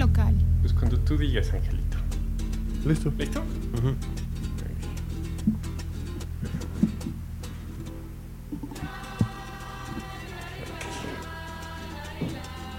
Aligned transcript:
local. 0.00 0.34
Pues 0.62 0.72
cuando 0.72 0.98
tú 0.98 1.16
digas, 1.16 1.52
Angelito. 1.52 1.98
Listo. 2.86 3.12
¿Listo? 3.18 3.42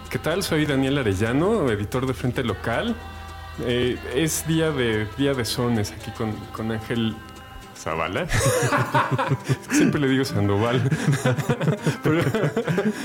¿Qué 0.09 0.19
tal? 0.19 0.43
Soy 0.43 0.65
Daniel 0.65 0.97
Arellano, 0.97 1.69
editor 1.69 2.05
de 2.05 2.13
Frente 2.13 2.43
Local. 2.43 2.95
Eh, 3.65 3.97
es 4.15 4.45
día 4.47 4.71
de 4.71 5.07
día 5.17 5.33
de 5.33 5.45
sones 5.45 5.91
aquí 5.91 6.09
con, 6.11 6.31
con 6.53 6.71
Ángel 6.71 7.15
Zavala. 7.81 8.27
Siempre 9.71 9.99
le 10.01 10.07
digo 10.07 10.23
Sandoval. 10.25 10.81
Pero- 12.03 12.23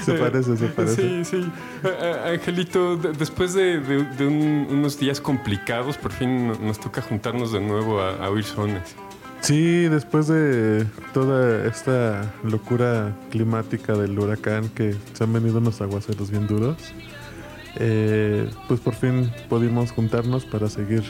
Se 0.05 0.13
parece, 0.15 0.57
se 0.57 0.67
parece. 0.67 1.25
Sí, 1.25 1.25
sí. 1.25 1.51
Ah, 1.85 1.89
ah, 2.27 2.31
Angelito, 2.33 2.97
de- 2.97 3.12
después 3.12 3.55
de, 3.55 3.81
de- 3.81 4.05
de 4.05 4.27
un- 4.27 4.67
unos 4.70 4.98
días 4.98 5.20
complicados, 5.20 5.97
por 5.97 6.12
fin 6.12 6.48
no- 6.48 6.55
nos 6.57 6.79
toca 6.79 7.01
juntarnos 7.03 7.53
de 7.53 7.61
nuevo 7.61 8.01
a, 8.01 8.17
a 8.25 8.31
oír 8.31 8.45
sones. 8.45 8.95
Sí, 9.41 9.83
después 9.89 10.27
de 10.27 10.87
toda 11.15 11.67
esta 11.67 12.33
locura 12.43 13.15
climática 13.31 13.93
del 13.95 14.19
huracán 14.19 14.69
que 14.70 14.95
se 15.12 15.25
han 15.25 15.33
venido 15.33 15.59
unos 15.59 15.81
aguaceros 15.81 16.31
bien 16.31 16.47
duros, 16.47 16.77
eh, 17.77 18.48
pues 18.67 18.81
por 18.81 18.95
fin 18.95 19.31
pudimos 19.48 19.93
juntarnos 19.93 20.45
para 20.47 20.69
seguir 20.69 21.05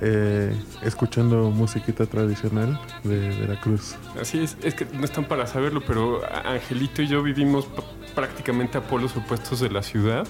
eh, 0.00 0.54
escuchando 0.82 1.50
musiquita 1.50 2.06
tradicional 2.06 2.78
de 3.04 3.30
Veracruz. 3.40 3.94
Así 4.20 4.38
es, 4.40 4.56
es 4.62 4.74
que 4.74 4.84
no 4.92 5.04
están 5.04 5.24
para 5.24 5.46
saberlo, 5.46 5.82
pero 5.86 6.20
Angelito 6.44 7.02
y 7.02 7.06
yo 7.08 7.22
vivimos 7.22 7.66
prácticamente 8.14 8.78
a 8.78 8.80
polos 8.82 9.16
opuestos 9.16 9.60
de 9.60 9.70
la 9.70 9.82
ciudad 9.82 10.26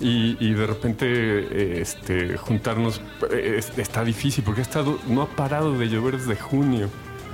y, 0.00 0.36
y 0.38 0.52
de 0.54 0.66
repente 0.66 1.80
este, 1.80 2.36
juntarnos 2.36 3.00
eh, 3.30 3.56
es- 3.58 3.76
está 3.78 4.04
difícil 4.04 4.44
porque 4.44 4.60
ha 4.60 4.64
estado, 4.64 4.98
no 5.08 5.22
ha 5.22 5.26
parado 5.28 5.78
de 5.78 5.88
llover 5.88 6.18
desde 6.18 6.36
junio. 6.36 6.88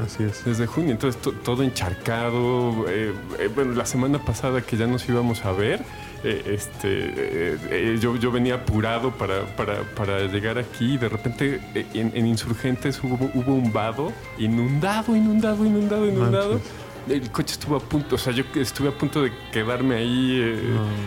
Así 0.04 0.22
es. 0.22 0.44
Desde 0.44 0.66
junio, 0.66 0.92
entonces 0.92 1.20
to- 1.20 1.32
todo 1.32 1.64
encharcado. 1.64 2.84
eh, 2.88 3.12
eh, 3.40 3.50
bueno, 3.52 3.72
la 3.72 3.84
semana 3.84 4.24
pasada 4.24 4.60
que 4.62 4.76
ya 4.76 4.86
nos 4.86 5.08
íbamos 5.08 5.44
a 5.44 5.50
ver, 5.50 5.82
eh, 6.24 6.42
este, 6.54 6.88
eh, 6.88 7.58
eh, 7.70 7.98
yo, 8.00 8.16
yo 8.16 8.30
venía 8.32 8.56
apurado 8.56 9.10
para, 9.12 9.44
para, 9.56 9.82
para 9.94 10.20
llegar 10.26 10.58
aquí 10.58 10.94
y 10.94 10.98
de 10.98 11.08
repente 11.08 11.60
en, 11.94 12.12
en 12.14 12.26
Insurgentes 12.26 13.00
hubo, 13.02 13.30
hubo 13.34 13.54
un 13.54 13.72
vado 13.72 14.12
inundado, 14.38 15.14
inundado, 15.16 15.64
inundado, 15.64 16.06
inundado. 16.06 16.52
Manches. 16.54 16.72
El 17.08 17.30
coche 17.30 17.52
estuvo 17.52 17.74
a 17.76 17.80
punto, 17.80 18.16
o 18.16 18.18
sea, 18.18 18.34
yo 18.34 18.44
estuve 18.56 18.88
a 18.88 18.92
punto 18.92 19.22
de 19.22 19.32
quedarme 19.50 19.94
ahí 19.94 20.40
eh, 20.42 20.62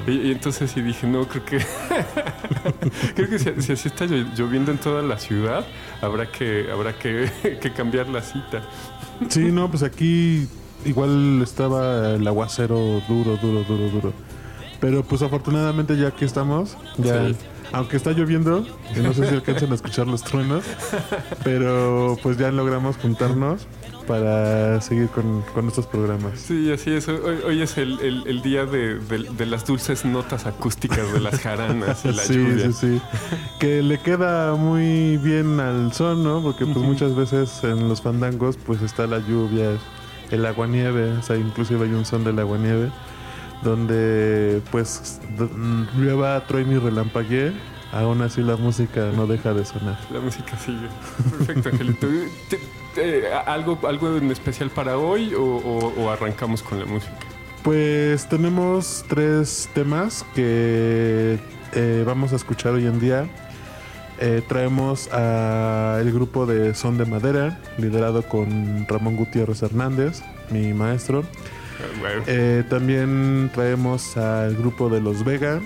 No. 0.08 0.12
y, 0.12 0.30
y 0.30 0.32
entonces 0.32 0.72
sí 0.72 0.82
dije, 0.82 1.06
no, 1.06 1.28
creo 1.28 1.46
que 1.46 1.60
creo 3.16 3.30
que 3.30 3.38
si, 3.38 3.62
si 3.62 3.74
así 3.74 3.88
está 3.88 4.06
llo- 4.06 4.26
lloviendo 4.36 4.72
en 4.72 4.78
toda 4.80 5.02
la 5.04 5.18
ciudad, 5.20 5.66
habrá 6.02 6.32
que 6.32 6.70
habrá 6.72 6.94
que, 6.98 7.30
que 7.62 7.72
cambiar 7.74 8.08
la 8.10 8.22
cita. 8.22 8.64
Sí, 9.30 9.52
no, 9.52 9.70
pues 9.70 9.84
aquí 9.84 10.48
igual 10.86 11.40
estaba 11.44 12.16
el 12.16 12.28
aguacero 12.28 13.02
duro, 13.08 13.38
duro, 13.38 13.64
duro, 13.64 13.90
duro. 13.90 14.14
Pero 14.82 15.04
pues 15.04 15.22
afortunadamente 15.22 15.96
ya 15.96 16.08
aquí 16.10 16.26
estamos. 16.26 16.76
Ya, 16.98 17.28
Sí. 17.30 17.36
aunque 17.72 17.96
está 17.96 18.12
lloviendo, 18.12 18.66
y 18.96 19.00
no 19.00 19.14
sé 19.14 19.30
si 19.30 19.34
alcanzan 19.36 19.72
a 19.72 19.76
escuchar 19.76 20.06
los 20.08 20.24
truenos, 20.26 20.64
pero 21.44 22.18
pues 22.22 22.38
ya 22.38 22.52
logramos 22.52 22.98
juntarnos 22.98 23.66
para 24.08 24.82
seguir 24.82 25.08
con, 25.10 25.42
con 25.54 25.68
estos 25.68 25.86
programas. 25.86 26.40
Sí, 26.40 26.72
así 26.72 26.92
es. 26.92 27.08
Hoy, 27.08 27.38
hoy 27.46 27.62
es 27.62 27.78
el, 27.78 28.00
el- 28.02 28.24
el 28.28 28.42
día 28.42 28.66
de, 28.66 28.96
de- 29.00 29.30
de 29.38 29.46
las 29.46 29.66
dulces 29.66 30.04
notas 30.04 30.46
acústicas 30.48 31.14
de 31.14 31.20
las 31.22 31.40
jaranas 31.40 32.04
y 32.04 32.10
la 32.12 32.24
sí, 32.24 32.34
lluvia. 32.34 32.72
sí, 32.72 32.74
sí. 32.74 33.02
Que 33.60 33.82
le 33.84 34.00
queda 34.00 34.56
muy 34.56 35.18
bien 35.18 35.60
al 35.60 35.94
son, 35.94 36.24
¿no? 36.24 36.42
Porque 36.42 36.66
pues 36.66 36.84
muchas 36.84 37.16
veces 37.16 37.64
en 37.64 37.88
los 37.88 38.02
fandangos 38.02 38.58
pues 38.58 38.82
está 38.82 39.06
la 39.08 39.20
lluvia, 39.20 39.70
el 40.32 40.46
aguanieve, 40.46 41.12
o 41.14 41.22
sea, 41.22 41.38
inclusive 41.38 41.86
hay 41.86 41.94
un 41.94 42.04
son 42.04 42.24
del 42.24 42.40
aguanieve, 42.40 42.90
donde 43.64 44.62
pues 44.72 45.20
d- 45.38 45.44
mm, 45.46 45.88
llueva, 45.98 46.46
truene 46.48 46.76
y 46.76 46.80
relampaguee, 46.80 47.54
aún 47.92 48.22
así 48.22 48.42
la 48.42 48.56
música 48.58 49.12
no 49.16 49.28
deja 49.28 49.54
de 49.54 49.66
sonar. 49.66 50.00
La 50.12 50.20
música 50.20 50.58
sigue. 50.58 50.88
Perfecto, 51.38 51.70
Angelito. 51.70 52.08
¿Te- 52.50 52.60
te- 52.96 53.34
¿algo, 53.34 53.78
¿Algo 53.88 54.18
en 54.18 54.32
especial 54.32 54.70
para 54.70 54.98
hoy 54.98 55.34
o, 55.34 55.42
o- 55.44 55.94
o 56.04 56.10
arrancamos 56.12 56.62
con 56.64 56.80
la 56.80 56.86
música? 56.86 57.14
Pues 57.64 58.28
tenemos 58.28 59.06
tres 59.08 59.70
temas 59.76 60.26
que 60.34 61.38
eh, 61.74 62.04
vamos 62.06 62.34
a 62.34 62.36
escuchar 62.38 62.74
hoy 62.74 62.88
en 62.88 63.00
día. 63.00 63.30
Eh, 64.20 64.44
traemos 64.48 65.10
a 65.12 65.98
el 66.02 66.12
grupo 66.12 66.46
de 66.46 66.76
Son 66.76 66.98
de 66.98 67.06
Madera, 67.06 67.60
liderado 67.78 68.24
con 68.24 68.86
Ramón 68.88 69.16
Gutiérrez 69.16 69.62
Hernández, 69.64 70.22
mi 70.52 70.74
maestro. 70.74 71.24
Eh, 72.28 72.64
también 72.70 73.50
traemos 73.54 74.18
al 74.18 74.56
grupo 74.56 74.90
de 74.90 75.02
Los 75.02 75.24
Vega, 75.24 75.62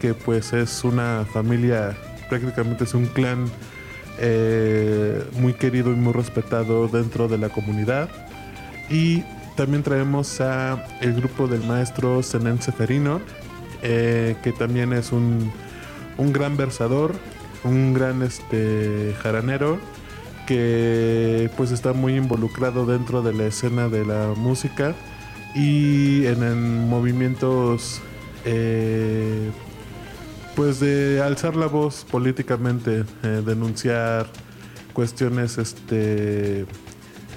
que 0.00 0.14
pues 0.14 0.52
es 0.52 0.84
una 0.84 1.26
familia, 1.32 1.96
prácticamente 2.28 2.84
es 2.84 2.94
un 2.94 3.06
clan 3.06 3.46
eh, 4.18 5.24
muy 5.38 5.54
querido 5.54 5.92
y 5.92 5.96
muy 5.96 6.12
respetado 6.12 6.88
dentro 6.88 7.28
de 7.28 7.38
la 7.38 7.48
comunidad. 7.48 8.08
Y 8.88 9.24
también 9.56 9.82
traemos 9.82 10.40
a 10.40 10.84
el 11.00 11.14
grupo 11.14 11.48
del 11.48 11.64
maestro 11.64 12.22
Zenén 12.22 12.60
Seferino, 12.60 13.20
eh, 13.82 14.36
que 14.42 14.52
también 14.52 14.92
es 14.92 15.12
un, 15.12 15.52
un 16.18 16.32
gran 16.32 16.56
versador, 16.56 17.14
un 17.64 17.94
gran 17.94 18.22
este, 18.22 19.14
jaranero, 19.22 19.78
que 20.46 21.50
pues 21.56 21.72
está 21.72 21.92
muy 21.92 22.16
involucrado 22.16 22.86
dentro 22.86 23.22
de 23.22 23.32
la 23.32 23.46
escena 23.46 23.88
de 23.88 24.04
la 24.04 24.32
música 24.36 24.94
y 25.56 26.26
en, 26.26 26.42
en 26.42 26.88
movimientos 26.88 28.00
eh, 28.44 29.50
pues 30.54 30.80
de 30.80 31.22
alzar 31.22 31.56
la 31.56 31.66
voz 31.66 32.06
políticamente, 32.10 33.04
eh, 33.22 33.42
denunciar 33.44 34.26
cuestiones 34.92 35.58
este 35.58 36.66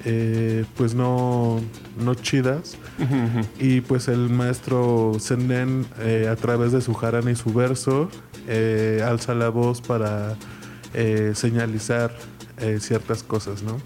eh, 0.06 0.64
pues 0.78 0.96
no, 0.96 1.60
no 2.00 2.16
chidas 2.16 2.78
y 3.60 3.82
pues 3.82 4.08
el 4.08 4.30
maestro 4.30 5.18
Senden 5.20 5.86
eh, 6.00 6.30
a 6.32 6.38
través 6.38 6.72
de 6.72 6.80
su 6.80 6.94
jarana 6.94 7.32
y 7.32 7.36
su 7.36 7.54
verso 7.54 8.10
eh, 8.48 9.04
alza 9.06 9.34
la 9.34 9.50
voz 9.50 9.82
para 9.82 10.36
señalizar 11.34 12.12
ciertas 12.80 13.22
cosas, 13.24 13.62
¿no? 13.62 13.78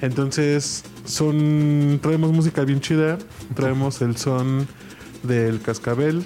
Entonces 0.00 0.82
son 1.08 1.98
traemos 2.02 2.32
música 2.32 2.64
bien 2.64 2.80
chida, 2.80 3.18
traemos 3.54 4.00
el 4.02 4.16
son 4.16 4.68
del 5.22 5.60
cascabel, 5.60 6.24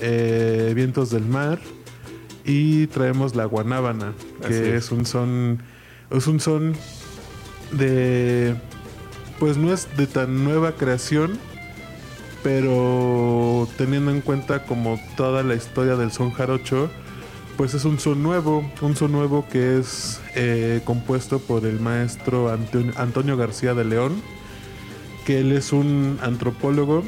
eh, 0.00 0.72
vientos 0.74 1.10
del 1.10 1.26
mar 1.26 1.58
y 2.44 2.86
traemos 2.86 3.34
la 3.34 3.44
guanábana, 3.44 4.14
que 4.46 4.76
es. 4.76 4.84
es 4.84 4.92
un 4.92 5.04
son 5.04 5.62
es 6.10 6.26
un 6.26 6.40
son 6.40 6.74
de 7.72 8.54
pues 9.38 9.56
no 9.56 9.72
es 9.72 9.88
de 9.96 10.06
tan 10.06 10.44
nueva 10.44 10.72
creación, 10.72 11.38
pero 12.42 13.68
teniendo 13.76 14.10
en 14.10 14.20
cuenta 14.20 14.64
como 14.64 15.00
toda 15.16 15.42
la 15.42 15.54
historia 15.54 15.96
del 15.96 16.12
son 16.12 16.30
jarocho, 16.30 16.90
pues 17.60 17.74
es 17.74 17.84
un 17.84 18.00
son 18.00 18.22
nuevo, 18.22 18.64
un 18.80 18.96
son 18.96 19.12
nuevo 19.12 19.46
que 19.46 19.78
es 19.78 20.18
eh, 20.34 20.80
compuesto 20.86 21.40
por 21.40 21.66
el 21.66 21.78
maestro 21.78 22.48
Antonio, 22.50 23.36
García 23.36 23.74
de 23.74 23.84
León, 23.84 24.22
que 25.26 25.40
él 25.40 25.52
es 25.52 25.70
un 25.74 26.18
antropólogo, 26.22 27.04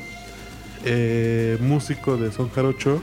eh, 0.84 1.56
músico 1.58 2.18
de 2.18 2.32
son 2.32 2.50
jarocho, 2.50 3.00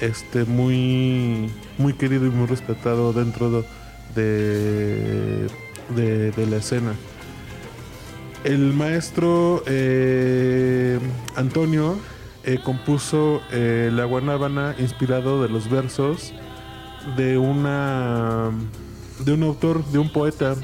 este 0.00 0.44
muy 0.44 1.50
muy 1.78 1.94
querido 1.94 2.26
y 2.26 2.30
muy 2.30 2.46
respetado 2.46 3.12
dentro 3.12 3.64
de, 4.14 5.48
de, 5.96 6.46
la 6.46 6.58
escena. 6.58 6.94
El 8.44 8.72
maestro 8.72 9.64
eh, 9.66 11.00
Antonio 11.34 11.98
compuso 12.62 13.42
la 13.50 14.04
guanábana 14.04 14.76
inspirado 14.78 15.42
de 15.42 15.48
los 15.48 15.68
versos 15.68 16.32
de 17.16 17.38
una 17.38 18.50
de 19.24 19.32
un 19.32 19.42
autor, 19.42 19.84
de 19.86 19.98
un 19.98 20.10
poeta 20.10 20.54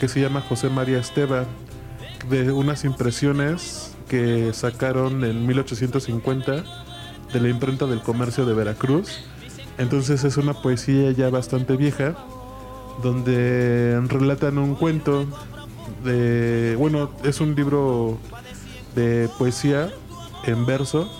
que 0.00 0.08
se 0.08 0.20
llama 0.20 0.40
José 0.40 0.68
María 0.68 0.98
Esteva, 0.98 1.44
de 2.28 2.52
unas 2.52 2.84
impresiones 2.84 3.94
que 4.08 4.52
sacaron 4.52 5.24
en 5.24 5.46
1850 5.46 6.64
de 7.32 7.40
la 7.40 7.48
imprenta 7.48 7.86
del 7.86 8.02
comercio 8.02 8.44
de 8.44 8.54
Veracruz. 8.54 9.24
Entonces 9.78 10.24
es 10.24 10.36
una 10.36 10.54
poesía 10.54 11.10
ya 11.12 11.30
bastante 11.30 11.76
vieja, 11.76 12.14
donde 13.02 14.00
relatan 14.08 14.58
un 14.58 14.74
cuento 14.74 15.26
de, 16.04 16.76
bueno, 16.78 17.10
es 17.24 17.40
un 17.40 17.54
libro 17.54 18.18
de 18.94 19.28
poesía 19.38 19.90
en 20.44 20.66
verso 20.66 21.10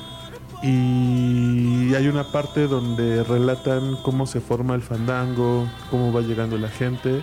y 0.62 1.94
hay 1.94 2.06
una 2.06 2.24
parte 2.24 2.68
donde 2.68 3.24
relatan 3.24 3.96
cómo 4.02 4.26
se 4.26 4.40
forma 4.40 4.74
el 4.74 4.82
fandango, 4.82 5.66
cómo 5.90 6.12
va 6.12 6.20
llegando 6.20 6.56
la 6.56 6.68
gente. 6.68 7.22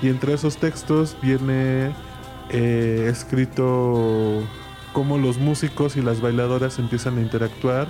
Y 0.00 0.08
entre 0.08 0.32
esos 0.32 0.56
textos 0.56 1.16
viene 1.20 1.92
eh, 2.48 3.08
escrito 3.10 4.42
cómo 4.92 5.18
los 5.18 5.38
músicos 5.38 5.96
y 5.96 6.02
las 6.02 6.20
bailadoras 6.20 6.78
empiezan 6.78 7.18
a 7.18 7.20
interactuar 7.20 7.88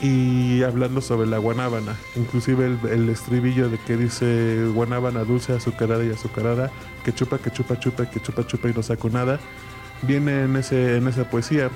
y 0.00 0.62
hablando 0.62 1.00
sobre 1.00 1.28
la 1.28 1.38
guanábana. 1.38 1.96
Inclusive 2.16 2.66
el, 2.66 2.90
el 2.90 3.08
estribillo 3.08 3.68
de 3.68 3.78
que 3.78 3.96
dice 3.96 4.66
guanábana 4.74 5.22
dulce, 5.24 5.52
azucarada 5.52 6.02
y 6.04 6.10
azucarada, 6.10 6.70
que 7.04 7.12
chupa, 7.12 7.38
que 7.38 7.50
chupa, 7.50 7.78
chupa, 7.78 8.10
que 8.10 8.20
chupa, 8.20 8.46
chupa 8.46 8.68
y 8.68 8.72
no 8.72 8.82
saco 8.82 9.10
nada, 9.10 9.38
viene 10.02 10.44
en, 10.44 10.56
ese, 10.56 10.96
en 10.96 11.06
esa 11.08 11.30
poesía. 11.30 11.70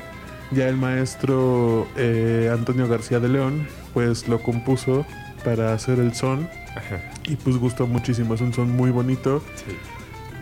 Ya 0.52 0.68
el 0.68 0.76
maestro 0.76 1.86
eh, 1.96 2.50
Antonio 2.52 2.88
García 2.88 3.20
de 3.20 3.28
León, 3.28 3.66
pues 3.94 4.28
lo 4.28 4.40
compuso 4.40 5.04
para 5.44 5.72
hacer 5.72 5.98
el 5.98 6.14
son 6.14 6.48
Ajá. 6.76 7.00
y 7.26 7.36
pues 7.36 7.56
gustó 7.56 7.86
muchísimo. 7.86 8.34
Es 8.34 8.40
un 8.40 8.52
son 8.52 8.70
muy 8.70 8.90
bonito. 8.90 9.42
Sí. 9.56 9.76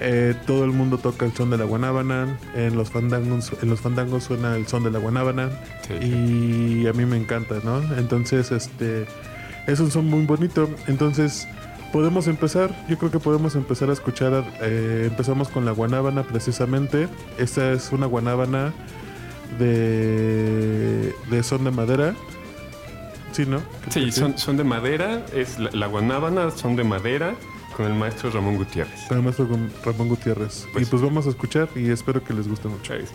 Eh, 0.01 0.35
todo 0.47 0.65
el 0.65 0.73
mundo 0.73 0.99
toca 0.99 1.25
el 1.25 1.33
son 1.33 1.51
de 1.51 1.57
la 1.59 1.65
guanábana. 1.65 2.39
En 2.55 2.77
los 2.77 2.91
fandangos, 2.91 3.53
en 3.63 3.71
los 3.71 3.81
fandangos 3.81 4.25
suena 4.25 4.57
el 4.57 4.67
son 4.67 4.83
de 4.85 4.91
la 4.91 4.99
guanábana. 4.99 5.51
Sí, 5.87 5.95
Y 6.83 6.87
a 6.87 6.93
mí 6.93 7.07
me 7.07 7.17
encanta, 7.17 7.57
¿no? 7.65 7.81
Entonces, 7.97 8.51
este 8.53 9.07
es 9.67 9.81
un 9.81 9.91
son 9.91 10.07
muy 10.11 10.27
bonito. 10.27 10.69
Entonces, 10.87 11.49
podemos 11.93 12.27
empezar. 12.27 12.75
Yo 12.89 12.99
creo 12.99 13.11
que 13.11 13.21
podemos 13.21 13.55
empezar 13.55 13.89
a 13.89 13.93
escuchar. 13.93 14.45
eh, 14.61 15.07
empezamos 15.11 15.49
con 15.49 15.65
la 15.65 15.73
guanábana 15.73 16.25
precisamente. 16.25 17.09
Esta 17.39 17.73
es 17.73 17.93
una 17.93 18.07
guanábana 18.07 18.73
de, 19.59 21.15
de 21.31 21.43
son 21.43 21.65
de 21.65 21.71
madera. 21.71 22.15
Sí, 23.33 23.45
¿no? 23.47 23.61
Sí, 23.91 24.13
son, 24.13 24.39
son 24.39 24.57
de 24.57 24.65
madera, 24.65 25.25
es 25.35 25.59
la, 25.59 25.71
la 25.73 25.87
guanábana, 25.87 26.51
son 26.53 26.77
de 26.77 26.85
madera, 26.85 27.35
con 27.77 27.87
el 27.87 27.95
maestro 27.95 28.31
Ramón 28.31 28.57
Gutiérrez. 28.57 29.01
Con 29.09 29.17
el 29.19 29.25
maestro 29.25 29.49
Ram- 29.49 29.71
Ramón 29.85 30.09
Gutiérrez. 30.09 30.67
Pues- 30.73 30.87
y 30.87 30.91
pues 30.91 31.03
vamos 31.03 31.27
a 31.27 31.31
escuchar 31.31 31.69
y 31.75 31.91
espero 31.91 32.23
que 32.23 32.33
les 32.33 32.47
guste 32.47 32.69
mucho. 32.69 32.93
Ahí 32.93 33.05
sí. 33.07 33.15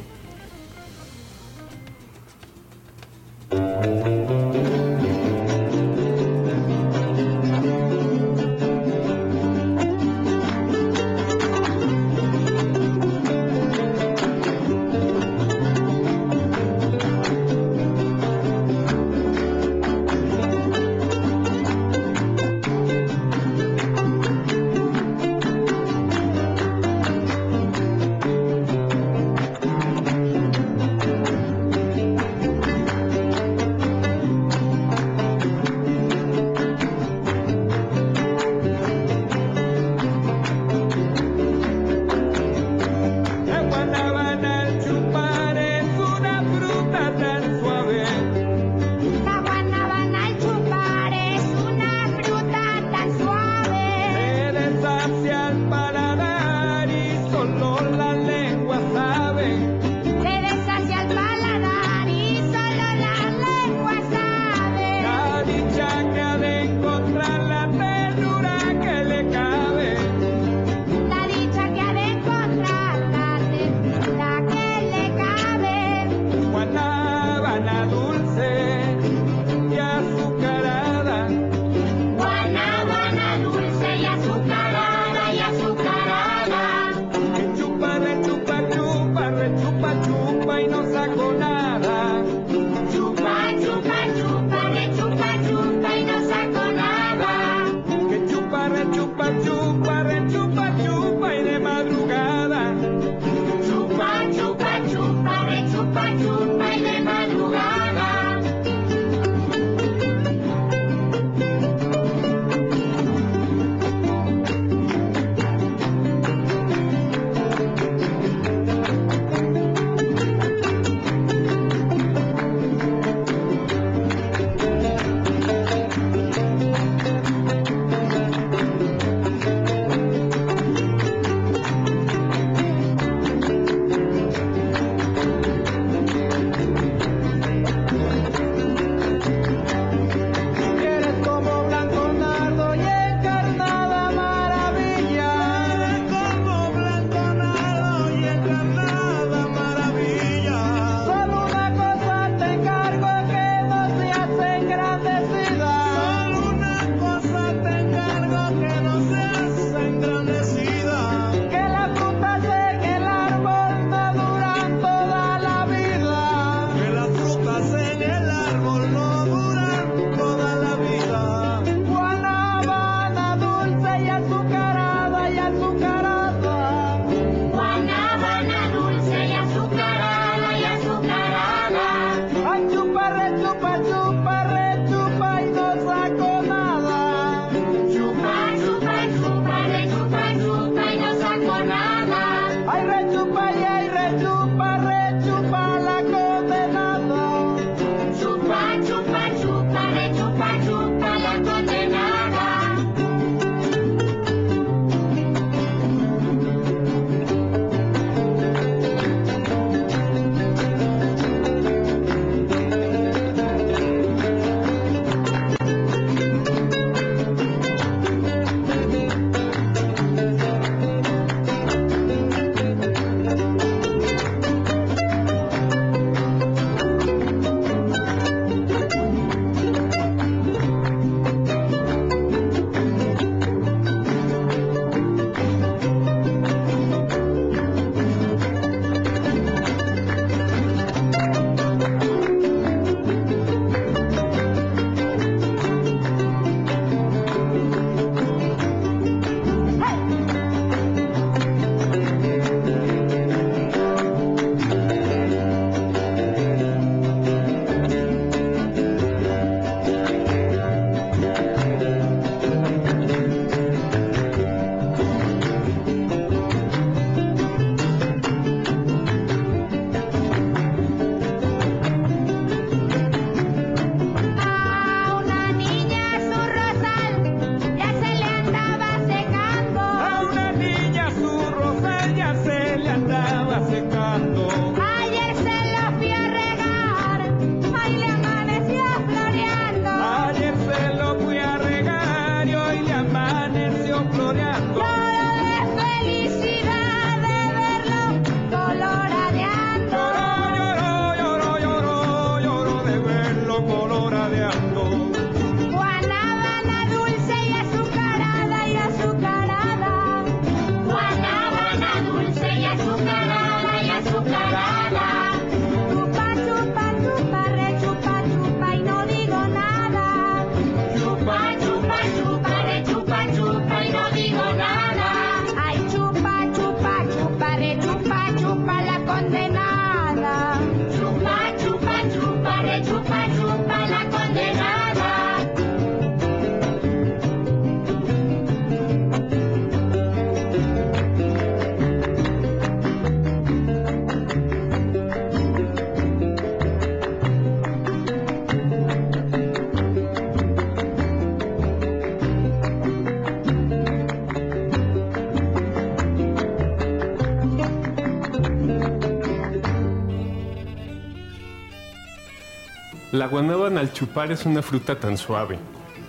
Guanábana 363.29 363.79
al 363.81 363.93
chupar 363.93 364.31
es 364.31 364.45
una 364.45 364.62
fruta 364.62 365.00
tan 365.00 365.17
suave. 365.17 365.57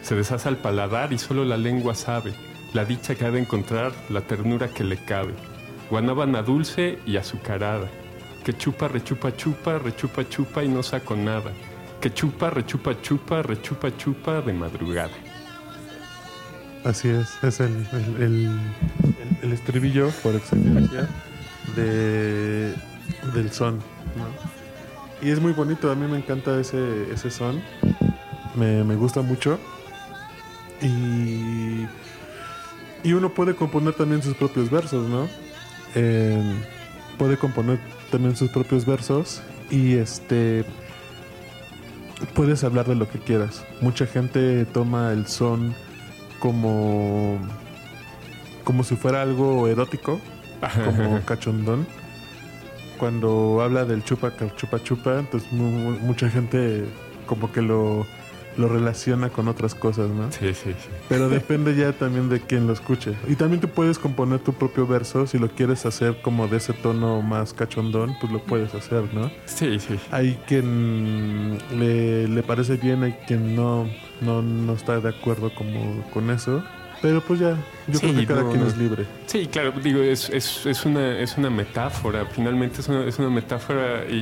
Se 0.02 0.14
deshace 0.14 0.48
al 0.48 0.56
paladar 0.56 1.12
y 1.12 1.18
solo 1.18 1.44
la 1.44 1.56
lengua 1.56 1.94
sabe. 1.94 2.32
La 2.72 2.84
dicha 2.84 3.14
que 3.14 3.24
ha 3.24 3.30
de 3.30 3.40
encontrar, 3.40 3.92
la 4.08 4.20
ternura 4.22 4.68
que 4.68 4.84
le 4.84 4.96
cabe. 5.04 5.34
Guanábana 5.90 6.42
dulce 6.42 6.98
y 7.06 7.16
azucarada. 7.16 7.88
Que 8.44 8.52
chupa, 8.54 8.88
rechupa, 8.88 9.36
chupa, 9.36 9.78
rechupa, 9.78 10.28
chupa 10.28 10.64
y 10.64 10.68
no 10.68 10.82
saco 10.82 11.14
nada. 11.16 11.52
Que 12.00 12.12
chupa, 12.12 12.48
rechupa, 12.50 13.00
chupa, 13.02 13.42
rechupa, 13.42 13.94
chupa 13.96 14.40
de 14.40 14.52
madrugada. 14.54 15.10
Así 16.84 17.08
es, 17.08 17.28
es 17.42 17.60
el, 17.60 17.86
el, 18.18 18.58
el- 19.42 19.52
estribillo 19.52 20.08
por 20.22 20.34
excelencia 20.34 21.06
de, 21.76 22.74
del 23.34 23.52
son. 23.52 23.80
Y 25.22 25.30
es 25.30 25.40
muy 25.40 25.52
bonito, 25.52 25.90
a 25.90 25.94
mí 25.94 26.06
me 26.06 26.18
encanta 26.18 26.58
ese, 26.58 27.12
ese 27.12 27.30
son, 27.30 27.62
me, 28.54 28.84
me 28.84 28.94
gusta 28.96 29.20
mucho. 29.22 29.58
Y, 30.80 31.86
y 33.02 33.12
uno 33.12 33.34
puede 33.34 33.54
componer 33.54 33.94
también 33.94 34.22
sus 34.22 34.34
propios 34.34 34.70
versos, 34.70 35.08
¿no? 35.08 35.28
Eh, 35.94 36.42
puede 37.18 37.36
componer 37.36 37.78
también 38.10 38.34
sus 38.36 38.50
propios 38.50 38.86
versos 38.86 39.42
y 39.70 39.94
este 39.94 40.64
puedes 42.34 42.64
hablar 42.64 42.86
de 42.86 42.94
lo 42.94 43.08
que 43.08 43.18
quieras. 43.18 43.64
Mucha 43.80 44.06
gente 44.06 44.64
toma 44.66 45.12
el 45.12 45.26
son 45.26 45.74
como 46.38 47.38
como 48.64 48.84
si 48.84 48.96
fuera 48.96 49.22
algo 49.22 49.68
erótico, 49.68 50.20
como 50.84 51.20
cachondón. 51.24 51.86
Cuando 53.00 53.60
habla 53.62 53.84
del 53.86 54.04
chupa 54.04 54.30
chupa 54.56 54.82
chupa, 54.82 55.18
entonces 55.18 55.50
mu- 55.52 55.98
mucha 56.00 56.28
gente 56.28 56.84
como 57.26 57.50
que 57.50 57.62
lo, 57.62 58.06
lo 58.58 58.68
relaciona 58.68 59.30
con 59.30 59.48
otras 59.48 59.74
cosas, 59.74 60.10
¿no? 60.10 60.30
Sí, 60.30 60.52
sí, 60.52 60.72
sí. 60.72 60.88
Pero 61.08 61.30
depende 61.30 61.74
ya 61.74 61.92
también 61.94 62.28
de 62.28 62.40
quién 62.40 62.66
lo 62.66 62.74
escuche. 62.74 63.14
Y 63.26 63.36
también 63.36 63.60
tú 63.60 63.68
puedes 63.68 63.98
componer 63.98 64.40
tu 64.40 64.52
propio 64.52 64.86
verso 64.86 65.26
si 65.26 65.38
lo 65.38 65.48
quieres 65.48 65.86
hacer 65.86 66.20
como 66.20 66.46
de 66.46 66.58
ese 66.58 66.74
tono 66.74 67.22
más 67.22 67.54
cachondón, 67.54 68.14
pues 68.20 68.30
lo 68.32 68.40
puedes 68.40 68.74
hacer, 68.74 69.04
¿no? 69.14 69.30
Sí, 69.46 69.80
sí. 69.80 69.98
Hay 70.10 70.38
quien 70.46 71.56
le, 71.78 72.28
le 72.28 72.42
parece 72.42 72.76
bien, 72.76 73.02
hay 73.02 73.12
quien 73.26 73.56
no, 73.56 73.88
no, 74.20 74.42
no 74.42 74.74
está 74.74 75.00
de 75.00 75.08
acuerdo 75.08 75.54
como 75.54 76.04
con 76.12 76.28
eso. 76.30 76.62
Pero 77.02 77.22
pues 77.22 77.40
ya, 77.40 77.56
yo 77.88 77.98
Sí, 77.98 78.06
creo 78.08 78.14
que 78.20 78.26
cada 78.26 78.42
no, 78.42 78.50
quien 78.50 78.62
no. 78.62 78.68
es 78.68 78.76
libre. 78.76 79.06
Sí, 79.26 79.46
claro, 79.46 79.72
digo, 79.82 80.00
es, 80.02 80.28
es, 80.28 80.66
es, 80.66 80.84
una, 80.84 81.18
es 81.18 81.38
una 81.38 81.48
metáfora, 81.48 82.26
finalmente 82.26 82.80
es 82.82 82.88
una, 82.88 83.04
es 83.04 83.18
una 83.18 83.30
metáfora 83.30 84.04
y, 84.06 84.16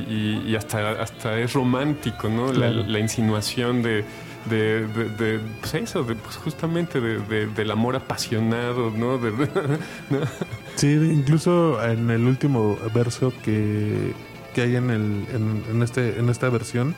y- 0.45 0.49
y 0.51 0.55
hasta, 0.55 0.91
hasta 1.01 1.37
es 1.39 1.51
romántico, 1.53 2.29
¿no? 2.29 2.47
La, 2.53 2.69
Claro. 2.71 2.83
la 2.87 2.99
insinuación 2.99 3.81
de, 3.83 4.05
de, 4.49 4.87
de- 4.87 5.09
de, 5.09 5.39
pues 5.59 5.73
eso, 5.73 6.03
de, 6.05 6.15
pues 6.15 6.37
justamente 6.37 7.01
de- 7.01 7.19
de- 7.19 7.47
del 7.47 7.71
amor 7.71 7.97
apasionado, 7.97 8.91
¿no? 8.91 9.19
Sí, 10.75 10.93
incluso 10.93 11.83
en 11.83 12.09
el 12.09 12.23
último 12.25 12.77
verso 12.93 13.33
que, 13.43 14.13
que 14.53 14.61
hay 14.61 14.77
en, 14.77 14.89
el, 14.89 15.25
en, 15.33 15.63
en 15.69 15.83
este, 15.83 16.17
en 16.17 16.29
esta 16.29 16.47
versión, 16.49 16.95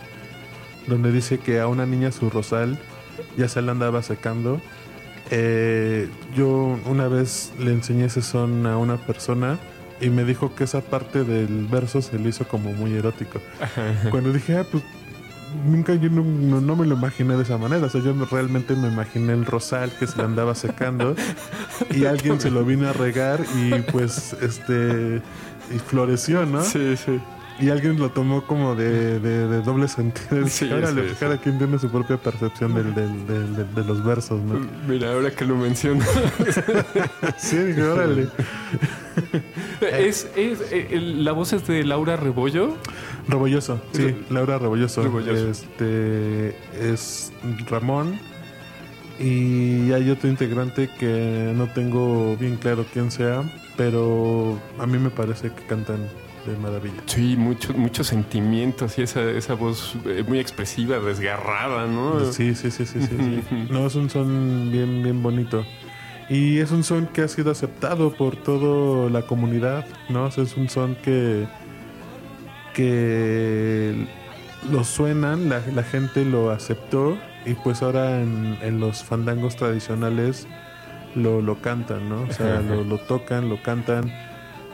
donde 0.85 1.11
dice 1.11 1.39
que 1.39 1.59
a 1.59 1.67
una 1.67 1.87
niña 1.87 2.11
su 2.11 2.29
rosal 2.29 2.77
ya 3.37 3.47
se 3.47 3.61
la 3.63 3.71
andaba 3.71 4.03
secando. 4.03 4.61
Eh, 5.31 6.09
yo 6.35 6.77
una 6.85 7.07
vez 7.07 7.51
le 7.59 7.71
enseñé 7.71 8.05
ese 8.05 8.21
son 8.21 8.65
a 8.67 8.77
una 8.77 8.97
persona 8.97 9.57
y 9.99 10.09
me 10.09 10.23
dijo 10.25 10.53
que 10.55 10.63
esa 10.65 10.81
parte 10.81 11.23
del 11.23 11.67
verso 11.67 12.01
se 12.01 12.17
le 12.19 12.29
hizo 12.29 12.47
como 12.47 12.73
muy 12.73 12.93
erótico. 12.95 13.39
Cuando 14.09 14.33
dije, 14.33 14.57
ah, 14.57 14.65
pues 14.69 14.83
nunca 15.65 15.93
yo 15.95 16.09
no, 16.09 16.23
no- 16.61 16.75
me 16.75 16.85
lo 16.87 16.95
imaginé 16.95 17.35
de 17.37 17.43
esa 17.43 17.57
manera. 17.57 17.85
O 17.85 17.89
sea, 17.89 18.01
yo 18.01 18.13
me- 18.15 18.25
realmente 18.25 18.75
me 18.75 18.87
imaginé 18.87 19.33
el 19.33 19.45
rosal 19.45 19.91
que 19.99 20.07
se 20.07 20.17
le 20.17 20.23
andaba 20.23 20.55
secando 20.55 21.15
y 21.91 22.05
alguien 22.05 22.39
se 22.41 22.49
lo 22.51 22.65
vino 22.65 22.89
a 22.89 22.93
regar 22.93 23.41
y 23.55 23.79
pues 23.91 24.33
este 24.41 25.21
y 25.73 25.79
floreció, 25.79 26.45
¿no? 26.45 26.61
Sí, 26.63 26.95
sí. 26.97 27.19
Y 27.59 27.69
alguien 27.69 27.99
lo 27.99 28.09
tomó 28.09 28.43
como 28.47 28.73
de, 28.75 29.19
de- 29.19 29.47
de 29.47 29.61
doble 29.61 29.87
sentido. 29.87 30.47
Sí, 30.47 30.71
Órale, 30.71 31.03
sí, 31.03 31.09
sí. 31.11 31.15
cada 31.19 31.37
quien 31.37 31.57
tiene 31.59 31.77
su 31.77 31.89
propia 31.89 32.17
percepción 32.17 32.73
del, 32.73 32.95
del- 32.95 33.27
del- 33.27 33.75
de 33.75 33.83
los 33.85 34.03
versos, 34.03 34.41
¿no? 34.41 34.59
Mira, 34.87 35.13
ahora 35.13 35.29
que 35.31 35.45
lo 35.45 35.55
menciono. 35.55 36.03
Sí, 37.37 37.57
dije, 37.57 37.83
órale. 37.83 38.27
es, 39.81 40.27
es, 40.35 40.59
eh, 40.71 40.99
la 41.17 41.31
voz 41.33 41.53
es 41.53 41.67
de 41.67 41.83
Laura 41.83 42.15
Rebollo. 42.17 42.75
Rebolloso, 43.27 43.79
sí, 43.93 44.15
Laura 44.29 44.57
Rebolloso. 44.57 45.03
Rebolloso. 45.03 45.49
Este 45.49 46.55
es 46.79 47.31
Ramón. 47.69 48.19
Y 49.19 49.91
hay 49.91 50.09
otro 50.09 50.29
integrante 50.29 50.89
que 50.99 51.53
no 51.55 51.67
tengo 51.67 52.35
bien 52.37 52.55
claro 52.57 52.85
quién 52.91 53.11
sea, 53.11 53.43
pero 53.77 54.57
a 54.79 54.87
mí 54.87 54.97
me 54.97 55.11
parece 55.11 55.51
que 55.51 55.61
cantan 55.67 55.99
de 56.45 56.57
maravilla. 56.57 57.01
Sí, 57.05 57.35
muchos 57.37 57.75
muchos 57.75 58.07
sentimientos 58.07 58.97
y 58.97 59.03
esa, 59.03 59.21
esa 59.29 59.53
voz 59.53 59.95
eh, 60.05 60.23
muy 60.27 60.39
expresiva, 60.39 60.99
desgarrada, 60.99 61.87
¿no? 61.87 62.31
Sí, 62.31 62.55
sí, 62.55 62.71
sí, 62.71 62.85
sí, 62.85 63.01
sí, 63.01 63.17
sí. 63.17 63.67
No, 63.69 63.87
es 63.87 63.95
un 63.95 64.09
son 64.09 64.71
bien, 64.71 65.03
bien 65.03 65.21
bonito. 65.21 65.65
Y 66.29 66.59
es 66.59 66.71
un 66.71 66.83
son 66.83 67.07
que 67.07 67.21
ha 67.23 67.27
sido 67.27 67.51
aceptado 67.51 68.13
por 68.13 68.37
toda 68.37 69.09
la 69.09 69.23
comunidad, 69.23 69.85
¿no? 70.09 70.25
O 70.25 70.31
sea, 70.31 70.43
es 70.45 70.55
un 70.55 70.69
son 70.69 70.95
que, 70.95 71.45
que 72.73 74.07
lo 74.71 74.83
suenan, 74.83 75.49
la, 75.49 75.61
la 75.73 75.83
gente 75.83 76.23
lo 76.23 76.51
aceptó 76.51 77.17
y 77.45 77.53
pues 77.55 77.81
ahora 77.81 78.21
en, 78.21 78.57
en 78.61 78.79
los 78.79 79.03
fandangos 79.03 79.55
tradicionales 79.55 80.47
lo, 81.15 81.41
lo 81.41 81.61
cantan, 81.61 82.07
¿no? 82.07 82.23
O 82.23 82.31
sea, 82.31 82.61
lo, 82.67 82.83
lo 82.83 82.97
tocan, 82.97 83.49
lo 83.49 83.61
cantan. 83.61 84.11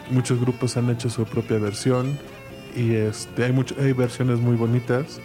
Muchos 0.09 0.39
grupos 0.39 0.77
han 0.77 0.89
hecho 0.89 1.09
su 1.09 1.25
propia 1.25 1.57
versión 1.57 2.17
y 2.75 2.93
este, 2.93 3.43
hay, 3.45 3.51
mucho, 3.51 3.75
hay 3.79 3.91
versiones 3.93 4.39
muy 4.39 4.55
bonitas. 4.55 5.19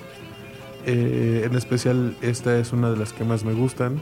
Eh, 0.86 1.42
en 1.44 1.54
especial 1.56 2.16
esta 2.22 2.58
es 2.58 2.72
una 2.72 2.90
de 2.90 2.96
las 2.96 3.12
que 3.12 3.22
más 3.24 3.44
me 3.44 3.52
gustan 3.52 4.00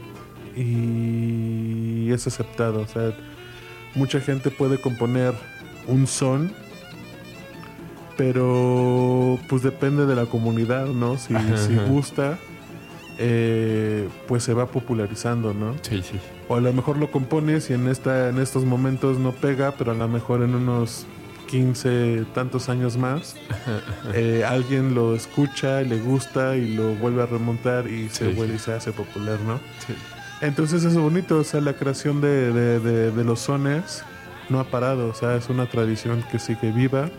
y 0.55 2.11
es 2.11 2.25
aceptado. 2.27 2.81
O 2.81 2.87
sea, 2.87 3.13
mucha 3.95 4.19
gente 4.19 4.49
puede 4.49 4.79
componer 4.79 5.33
un 5.87 6.07
son, 6.07 6.51
pero 8.17 9.39
pues 9.47 9.63
depende 9.63 10.05
de 10.05 10.15
la 10.15 10.25
comunidad, 10.25 10.87
¿no? 10.87 11.17
Si, 11.17 11.35
Ajá, 11.35 11.57
si 11.57 11.73
ajá. 11.73 11.85
gusta, 11.85 12.39
eh, 13.23 14.09
pues 14.27 14.43
se 14.43 14.53
va 14.53 14.65
popularizando, 14.65 15.53
¿no? 15.53 15.75
Sí, 15.83 16.01
sí. 16.01 16.19
O 16.47 16.55
a 16.55 16.61
lo 16.61 16.73
mejor 16.73 16.97
lo 16.97 17.11
compones 17.11 17.69
y 17.69 17.73
en, 17.73 17.87
esta, 17.87 18.29
en 18.29 18.39
estos 18.39 18.65
momentos 18.65 19.19
no 19.19 19.31
pega, 19.31 19.71
pero 19.77 19.91
a 19.91 19.95
lo 19.95 20.07
mejor 20.07 20.41
en 20.41 20.55
unos 20.55 21.05
15 21.47 22.25
tantos 22.33 22.67
años 22.69 22.97
más, 22.97 23.35
eh, 24.13 24.43
alguien 24.47 24.95
lo 24.95 25.15
escucha, 25.15 25.81
le 25.81 25.99
gusta 25.99 26.55
y 26.57 26.73
lo 26.75 26.95
vuelve 26.95 27.21
a 27.23 27.25
remontar 27.27 27.87
y 27.87 28.09
se 28.09 28.29
Sí, 28.29 28.33
vuelve 28.35 28.55
y 28.55 28.59
se 28.59 28.73
hace 28.73 28.91
popular, 28.91 29.37
¿no? 29.45 29.59
sí. 29.85 29.93
Entonces 30.41 30.83
es 30.85 30.97
bonito, 30.97 31.37
o 31.37 31.43
sea, 31.43 31.61
la 31.61 31.73
creación 31.73 32.19
de, 32.19 32.51
de- 32.51 32.79
de- 32.79 33.11
de 33.11 33.23
los 33.23 33.41
sones 33.41 34.03
no 34.49 34.59
ha 34.59 34.63
parado, 34.63 35.09
o 35.09 35.13
sea, 35.13 35.35
es 35.35 35.49
una 35.49 35.67
tradición 35.67 36.23
que 36.31 36.39
sigue 36.39 36.71
viva 36.71 37.09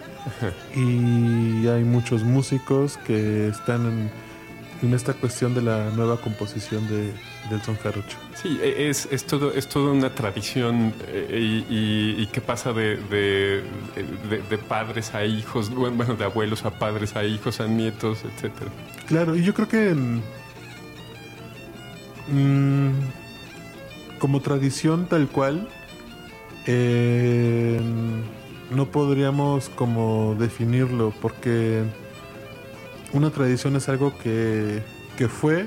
y 0.74 1.66
hay 1.68 1.84
muchos 1.84 2.24
músicos 2.24 2.98
que 3.06 3.48
están 3.48 3.86
en, 3.86 4.10
en 4.82 4.94
esta 4.94 5.14
cuestión 5.14 5.54
de 5.54 5.62
la 5.62 5.90
nueva 5.90 6.16
composición 6.20 6.86
de, 6.88 7.12
del 7.50 7.62
son 7.64 7.76
jarocho. 7.76 8.18
Sí, 8.34 8.58
e- 8.62 8.88
es, 8.88 9.06
es, 9.10 9.24
todo, 9.24 9.52
es 9.52 9.68
toda 9.68 9.92
una 9.92 10.10
tradición 10.14 10.92
eh, 11.08 11.64
y, 11.70 12.22
y- 12.22 12.26
que 12.26 12.40
pasa 12.40 12.72
de, 12.72 12.96
de, 12.96 13.62
padres 14.68 15.14
a 15.14 15.24
hijos, 15.24 15.70
bueno, 15.70 16.14
de 16.16 16.24
abuelos 16.24 16.64
a 16.64 16.70
padres, 16.70 17.14
a 17.16 17.24
hijos, 17.24 17.60
a 17.60 17.66
nietos, 17.66 18.20
etcétera. 18.24 18.70
Claro, 19.06 19.36
y 19.36 19.42
yo 19.44 19.54
creo 19.54 19.68
que 19.68 19.94
mm, 19.94 20.20
mm, 22.28 22.90
como 24.18 24.40
tradición 24.40 25.06
tal 25.06 25.28
cual, 25.28 25.68
eh, 26.66 27.80
no 28.70 28.86
podríamos 28.86 29.68
como 29.70 30.34
definirlo, 30.38 31.12
porque 31.20 31.82
una 33.12 33.30
tradición 33.30 33.76
es 33.76 33.88
algo 33.88 34.16
que, 34.18 34.82
que 35.16 35.28
fue 35.28 35.66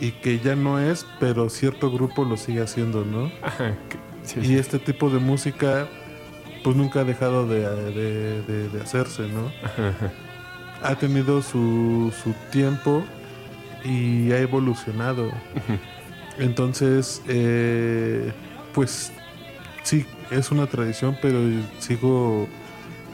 y 0.00 0.10
que 0.12 0.40
ya 0.40 0.56
no 0.56 0.78
es, 0.80 1.06
pero 1.20 1.48
cierto 1.48 1.90
grupo 1.92 2.24
lo 2.24 2.36
sigue 2.36 2.60
haciendo, 2.62 3.04
¿no? 3.04 3.30
Ajá, 3.42 3.76
que- 3.88 3.98
sí, 4.24 4.40
Y 4.42 4.56
este 4.58 4.78
tipo 4.78 5.10
de 5.10 5.18
música 5.20 5.88
pues 6.64 6.76
nunca 6.76 7.00
ha 7.00 7.04
dejado 7.04 7.46
de, 7.46 7.60
de- 7.92 8.42
de- 8.42 8.68
de 8.68 8.80
hacerse, 8.80 9.22
¿no? 9.28 9.50
ajá, 9.64 10.12
ha 10.82 10.94
tenido 10.96 11.42
su, 11.42 12.12
su 12.22 12.32
tiempo 12.50 13.04
y 13.84 14.30
ha 14.32 14.38
evolucionado. 14.38 15.30
Entonces, 16.38 17.22
eh, 17.28 18.32
pues 18.74 19.12
sí, 19.82 20.06
es 20.30 20.50
una 20.50 20.66
tradición, 20.66 21.16
pero 21.20 21.38
sigo 21.78 22.48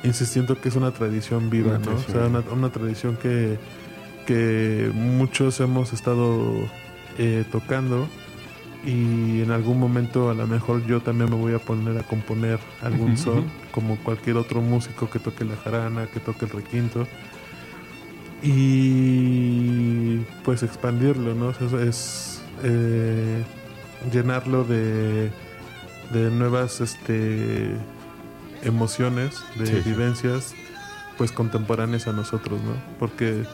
insistiendo 0.04 0.60
que 0.60 0.68
es 0.68 0.76
una 0.76 0.92
tradición 0.92 1.50
viva, 1.50 1.70
Una 1.70 1.78
¿no? 1.78 1.84
tradición 1.84 2.16
o 2.16 2.20
sea, 2.20 2.26
una, 2.28 2.40
una 2.52 2.70
tradición 2.70 3.16
que, 3.16 3.58
que 4.26 4.90
muchos 4.94 5.60
hemos 5.60 5.92
estado 5.92 6.52
eh, 7.18 7.44
tocando 7.50 8.08
y 8.84 9.42
en 9.42 9.50
algún 9.50 9.78
momento 9.80 10.30
a 10.30 10.34
lo 10.34 10.46
mejor 10.46 10.86
yo 10.86 11.00
también 11.00 11.30
me 11.30 11.36
voy 11.36 11.52
a 11.52 11.58
poner 11.58 11.98
a 11.98 12.02
componer 12.04 12.60
algún 12.80 13.18
son, 13.18 13.44
como 13.72 13.96
cualquier 13.96 14.36
otro 14.36 14.60
músico 14.60 15.10
que 15.10 15.18
toque 15.18 15.44
la 15.44 15.56
jarana, 15.56 16.06
que 16.06 16.20
toque 16.20 16.44
el 16.44 16.52
requinto. 16.52 17.06
Y 18.40 20.18
pues 20.44 20.62
expandirlo, 20.62 21.34
¿no? 21.34 21.48
O 21.48 21.54
sea, 21.54 21.82
es 21.82 22.40
eh, 22.62 23.42
llenarlo 24.12 24.62
de, 24.62 25.30
de 26.12 26.30
nuevas 26.30 26.80
este, 26.80 27.72
emociones, 28.62 29.42
de 29.56 29.66
Sí, 29.66 29.88
vivencias, 29.88 30.54
pues 31.16 31.32
contemporáneas 31.32 32.06
a 32.06 32.12
nosotros, 32.12 32.60
¿no? 32.62 32.72
Porque 32.98 33.44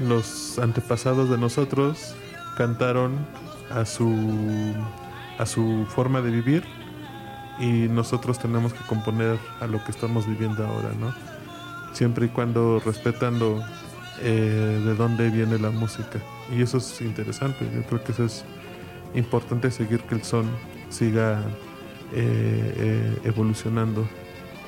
los 0.00 0.58
antepasados 0.58 1.30
de 1.30 1.38
nosotros 1.38 2.14
cantaron 2.56 3.12
a 3.70 3.84
su 3.84 4.74
a 5.38 5.46
su 5.46 5.86
forma 5.88 6.20
de 6.20 6.30
vivir 6.30 6.64
y 7.58 7.88
nosotros 7.88 8.38
tenemos 8.38 8.72
que 8.72 8.84
componer 8.86 9.38
a 9.60 9.66
lo 9.66 9.82
que 9.84 9.90
estamos 9.90 10.26
viviendo 10.26 10.66
ahora, 10.66 10.90
¿no? 10.98 11.14
Siempre 11.92 12.26
y 12.26 12.28
cuando 12.28 12.80
respetando 12.84 13.64
eh, 14.20 14.80
de 14.84 14.94
dónde 14.94 15.30
viene 15.30 15.58
la 15.58 15.70
música. 15.70 16.20
Y 16.52 16.62
eso 16.62 16.78
es 16.78 17.00
interesante, 17.00 17.68
yo 17.74 17.82
creo 17.82 18.02
que 18.02 18.12
eso 18.12 18.24
es 18.24 18.44
importante 19.14 19.70
seguir 19.70 20.00
que 20.00 20.16
el 20.16 20.24
son 20.24 20.46
siga 20.88 21.42
eh, 22.14 22.74
eh, 22.78 23.16
evolucionando, 23.24 24.02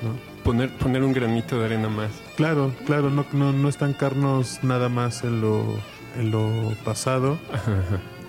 ¿no? 0.01 0.27
Poner, 0.43 0.69
poner 0.77 1.03
un 1.03 1.11
granito 1.13 1.59
de 1.59 1.65
arena 1.65 1.89
más. 1.89 2.09
Claro, 2.37 2.71
claro, 2.85 3.09
no, 3.09 3.25
no, 3.33 3.51
no 3.51 3.67
estancarnos 3.69 4.63
nada 4.63 4.87
más 4.89 5.23
en 5.23 5.41
lo, 5.41 5.63
en 6.17 6.31
lo 6.31 6.73
pasado, 6.85 7.37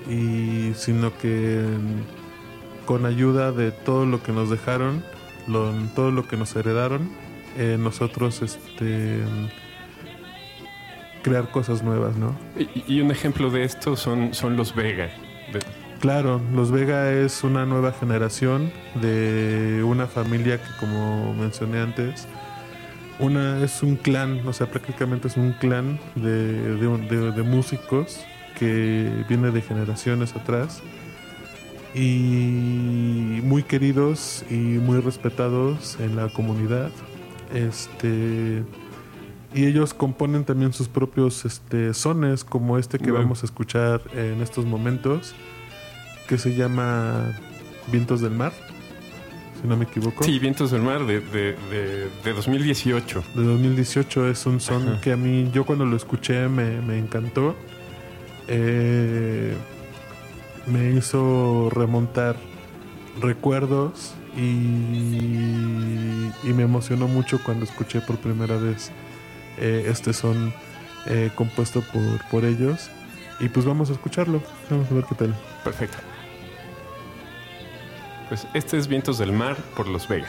y 0.09 0.73
sino 0.75 1.17
que 1.19 1.63
con 2.87 3.07
ayuda 3.07 3.53
de 3.53 3.71
todo 3.71 4.07
lo 4.07 4.23
que 4.23 4.33
nos 4.33 4.51
dejaron, 4.51 5.05
lo- 5.47 5.73
todo 5.95 6.11
lo 6.11 6.27
que 6.27 6.37
nos 6.37 6.57
heredaron, 6.57 7.09
eh, 7.57 7.77
nosotros 7.79 8.43
este 8.43 9.21
crear 11.23 11.51
cosas 11.51 11.83
nuevas, 11.83 12.17
¿no? 12.17 12.35
Y, 12.57 12.95
y 12.97 13.01
un 13.01 13.11
ejemplo 13.11 13.51
de 13.51 13.65
esto 13.65 13.97
son, 13.97 14.33
son 14.35 14.57
los 14.57 14.75
Vega. 14.75 15.11
De- 15.53 15.61
Claro, 16.01 16.41
los 16.55 16.71
Vega 16.71 17.11
es 17.11 17.43
una 17.43 17.67
nueva 17.67 17.91
generación 17.93 18.71
de 19.01 19.83
una 19.85 20.07
familia 20.07 20.59
que, 20.59 20.69
como 20.79 21.35
mencioné 21.35 21.81
antes, 21.81 22.29
una 23.19 23.65
es 23.65 23.83
un 23.83 23.97
clan, 23.97 24.47
o 24.47 24.53
sea, 24.53 24.71
prácticamente 24.71 25.27
es 25.27 25.37
un 25.37 25.53
clan 25.55 25.99
de, 26.15 26.77
de 26.77 26.87
un- 26.87 27.09
de- 27.09 27.33
de 27.33 27.43
músicos 27.43 28.21
que 28.57 29.11
viene 29.29 29.51
de 29.51 29.61
generaciones 29.61 30.37
atrás 30.37 30.83
y 31.95 33.41
muy 33.43 33.65
queridos 33.65 34.45
y 34.51 34.55
muy 34.55 35.01
respetados 35.01 35.99
en 36.01 36.15
la 36.15 36.29
comunidad. 36.29 36.91
Este 37.53 38.63
y 39.55 39.65
ellos 39.65 39.95
componen 39.95 40.45
también 40.45 40.73
sus 40.73 40.89
propios 40.89 41.45
este, 41.45 41.95
sones, 41.95 42.45
como 42.45 42.79
este 42.79 42.99
que 42.99 43.11
vamos 43.11 43.43
a 43.43 43.47
escuchar 43.47 44.03
en 44.15 44.43
estos 44.43 44.67
momentos, 44.67 45.35
que 46.29 46.39
se 46.39 46.55
llama 46.55 47.33
Vientos 47.91 48.21
del 48.21 48.33
Mar, 48.33 48.53
si 49.61 49.67
no 49.67 49.77
me 49.77 49.85
equivoco. 49.85 50.23
Sí, 50.23 50.39
Vientos 50.39 50.71
del 50.71 50.83
Mar 50.83 51.05
de, 51.07 51.21
de, 51.21 51.57
de, 51.71 52.11
de 52.23 52.33
2018. 52.33 53.25
de 53.35 53.43
2018 53.45 54.29
es 54.29 54.47
un 54.47 54.61
son 54.61 54.89
Ajá. 54.89 55.01
que 55.01 55.13
a 55.13 55.17
mí, 55.17 55.51
yo 55.53 55.65
cuando 55.65 55.85
lo 55.87 55.97
escuché 55.97 56.49
me, 56.49 56.81
me 56.83 56.99
encantó. 56.99 57.57
Eh, 58.47 59.55
me 60.67 60.91
hizo 60.93 61.71
remontar 61.71 62.37
recuerdos 63.21 64.15
y, 64.37 64.41
y 66.45 66.53
me 66.55 66.63
emocionó 66.63 67.09
mucho 67.09 67.41
cuando 67.43 67.65
escuché 67.65 68.01
por 68.01 68.17
primera 68.19 68.57
vez 68.57 68.91
eh, 69.59 69.87
este 69.89 70.13
son 70.13 70.53
eh, 71.07 71.31
compuesto 71.35 71.81
por, 71.83 72.25
por 72.31 72.45
ellos. 72.45 72.91
Y 73.41 73.49
pues 73.49 73.65
vamos 73.67 73.89
a 73.91 73.93
escucharlo, 73.93 74.43
vamos 74.69 74.91
a 74.91 74.95
ver 74.95 75.05
qué 75.09 75.15
tal. 75.15 75.35
Perfecto. 75.65 75.99
Pues 78.29 78.47
este 78.53 78.77
es 78.77 78.89
Vientos 78.89 79.19
del 79.19 79.33
Mar 79.33 79.57
por 79.75 79.89
los 79.89 80.07
Vega. 80.07 80.29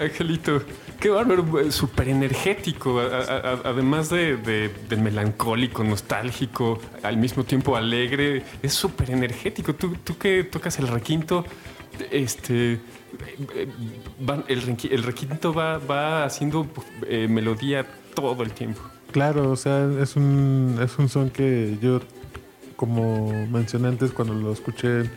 Angelito, 0.00 0.62
qué 1.00 1.10
bárbaro, 1.10 1.70
súper 1.70 2.08
energético, 2.08 3.00
además 3.00 4.10
de, 4.10 4.70
melancólico, 4.98 5.84
nostálgico, 5.84 6.78
al 7.02 7.16
mismo 7.16 7.44
tiempo 7.44 7.76
alegre, 7.76 8.42
es 8.62 8.72
súper 8.72 9.10
energético. 9.10 9.74
Tú, 9.74 9.96
tú 10.04 10.16
que 10.18 10.44
tocas 10.44 10.78
el 10.78 10.88
requinto, 10.88 11.44
este, 12.10 12.80
el, 14.48 15.02
requinto 15.02 15.52
va, 15.54 15.78
va 15.78 16.24
haciendo 16.24 16.66
eh, 17.06 17.26
melodía 17.28 17.86
todo 18.14 18.42
el 18.42 18.52
tiempo. 18.52 18.80
Claro, 19.12 19.50
o 19.50 19.56
sea, 19.56 19.88
es 20.00 20.16
un, 20.16 20.78
es 20.82 20.98
un 20.98 21.08
son 21.08 21.30
que 21.30 21.78
yo, 21.80 22.00
como 22.76 23.32
mencioné 23.48 23.88
antes, 23.88 24.10
cuando 24.10 24.34
lo 24.34 24.52
escuché 24.52 25.10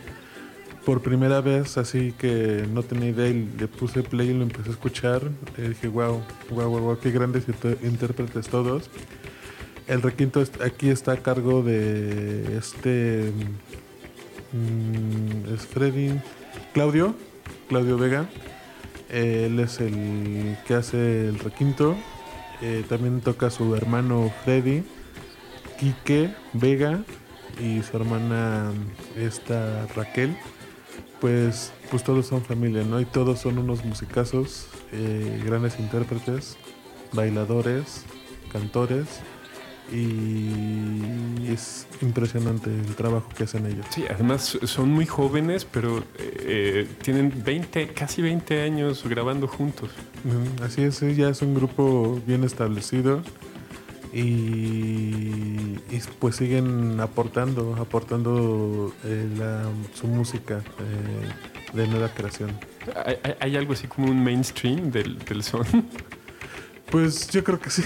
por 0.84 1.02
primera 1.02 1.40
vez, 1.40 1.76
así 1.76 2.12
que 2.12 2.66
no 2.72 2.82
tenía 2.82 3.10
idea 3.10 3.28
y 3.28 3.48
le 3.58 3.68
puse 3.68 4.02
play 4.02 4.30
y 4.30 4.34
lo 4.34 4.42
empecé 4.42 4.70
a 4.70 4.72
escuchar. 4.72 5.22
Dije, 5.56 5.88
wow, 5.88 6.22
wow, 6.50 6.68
wow, 6.68 6.98
qué 6.98 7.10
grandes 7.10 7.44
intérpretes 7.82 8.48
todos. 8.48 8.90
El 9.86 10.02
requinto 10.02 10.42
aquí 10.64 10.88
está 10.88 11.12
a 11.12 11.16
cargo 11.16 11.62
de 11.62 12.56
este. 12.56 13.32
Mm, 14.52 15.54
es 15.54 15.66
Freddy. 15.66 16.20
Claudio, 16.72 17.14
Claudio 17.68 17.98
Vega. 17.98 18.28
Él 19.08 19.58
es 19.58 19.80
el 19.80 20.56
que 20.66 20.74
hace 20.74 21.28
el 21.28 21.38
requinto. 21.40 21.96
Eh, 22.62 22.84
también 22.88 23.20
toca 23.20 23.50
su 23.50 23.74
hermano 23.74 24.32
Freddy, 24.44 24.84
Quique 25.78 26.34
Vega 26.52 27.02
y 27.58 27.82
su 27.82 27.96
hermana 27.96 28.70
esta 29.16 29.86
Raquel 29.96 30.36
pues, 31.20 31.72
pues 31.90 32.04
todos 32.04 32.26
son 32.26 32.42
familia, 32.42 32.82
¿no? 32.84 33.00
Y 33.00 33.04
todos 33.04 33.40
son 33.40 33.58
unos 33.58 33.84
musicazos, 33.84 34.68
eh, 34.92 35.42
grandes 35.44 35.78
intérpretes, 35.78 36.56
bailadores, 37.12 38.04
cantores. 38.52 39.20
Y 39.92 41.48
es 41.48 41.88
impresionante 42.00 42.70
el 42.70 42.94
trabajo 42.94 43.28
que 43.36 43.42
hacen 43.42 43.66
ellos. 43.66 43.84
Sí, 43.90 44.04
además 44.08 44.56
son 44.62 44.88
muy 44.90 45.04
jóvenes, 45.04 45.64
pero 45.64 46.04
eh, 46.16 46.86
tienen 47.02 47.42
20, 47.44 47.88
casi 47.88 48.22
20 48.22 48.62
años 48.62 49.04
grabando 49.08 49.48
juntos. 49.48 49.90
Así 50.62 50.82
es, 50.82 51.00
ya 51.16 51.30
es 51.30 51.42
un 51.42 51.54
grupo 51.56 52.20
bien 52.24 52.44
establecido 52.44 53.22
y, 54.12 55.78
pues 56.18 56.36
siguen 56.36 57.00
aportando, 57.00 57.76
aportando 57.76 58.92
eh, 59.04 59.28
su 59.94 60.06
música 60.06 60.58
eh, 60.58 61.76
de 61.76 61.86
nueva 61.86 62.08
creación. 62.08 62.58
¿Hay, 63.40 63.56
algo 63.56 63.72
así 63.72 63.86
como 63.86 64.10
un 64.10 64.22
mainstream 64.22 64.90
del, 64.90 65.42
son? 65.42 65.64
Pues 66.90 67.28
yo 67.30 67.44
creo 67.44 67.60
que 67.60 67.70
sí. 67.70 67.84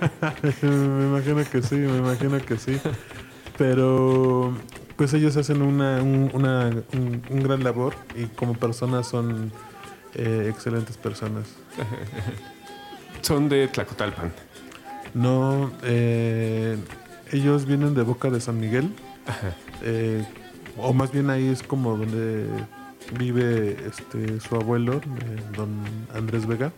me 0.62 1.04
imagino 1.04 1.44
que 1.48 1.62
sí, 1.62 1.76
me 1.76 1.98
imagino 1.98 2.40
que 2.44 2.56
sí. 2.56 2.78
Pero 3.56 4.56
pues 4.96 5.14
ellos 5.14 5.36
hacen 5.36 5.62
una, 5.62 6.02
un, 6.02 6.84
un, 7.30 7.42
gran 7.42 7.62
labor 7.62 7.94
y 8.16 8.26
como 8.26 8.54
personas 8.54 9.06
son 9.06 9.52
eh, 10.14 10.48
excelentes 10.50 10.96
personas. 10.96 11.54
son 13.22 13.48
de 13.48 13.68
Tlacotalpan. 13.68 14.32
No, 15.14 15.70
eh, 15.82 16.78
ellos 17.32 17.66
vienen 17.66 17.94
de 17.94 18.02
Boca 18.02 18.30
de 18.30 18.40
San 18.40 18.60
Miguel. 18.60 18.94
Eh, 19.84 20.24
o 20.78 20.92
más 20.92 21.10
bien 21.10 21.28
ahí 21.28 21.48
es 21.48 21.64
como 21.64 21.96
donde 21.96 22.46
vive 23.18 23.76
este 23.84 24.38
su 24.38 24.54
abuelo, 24.54 24.98
eh, 24.98 25.42
don 25.56 25.70
Andrés 26.14 26.46
Vega. 26.46 26.72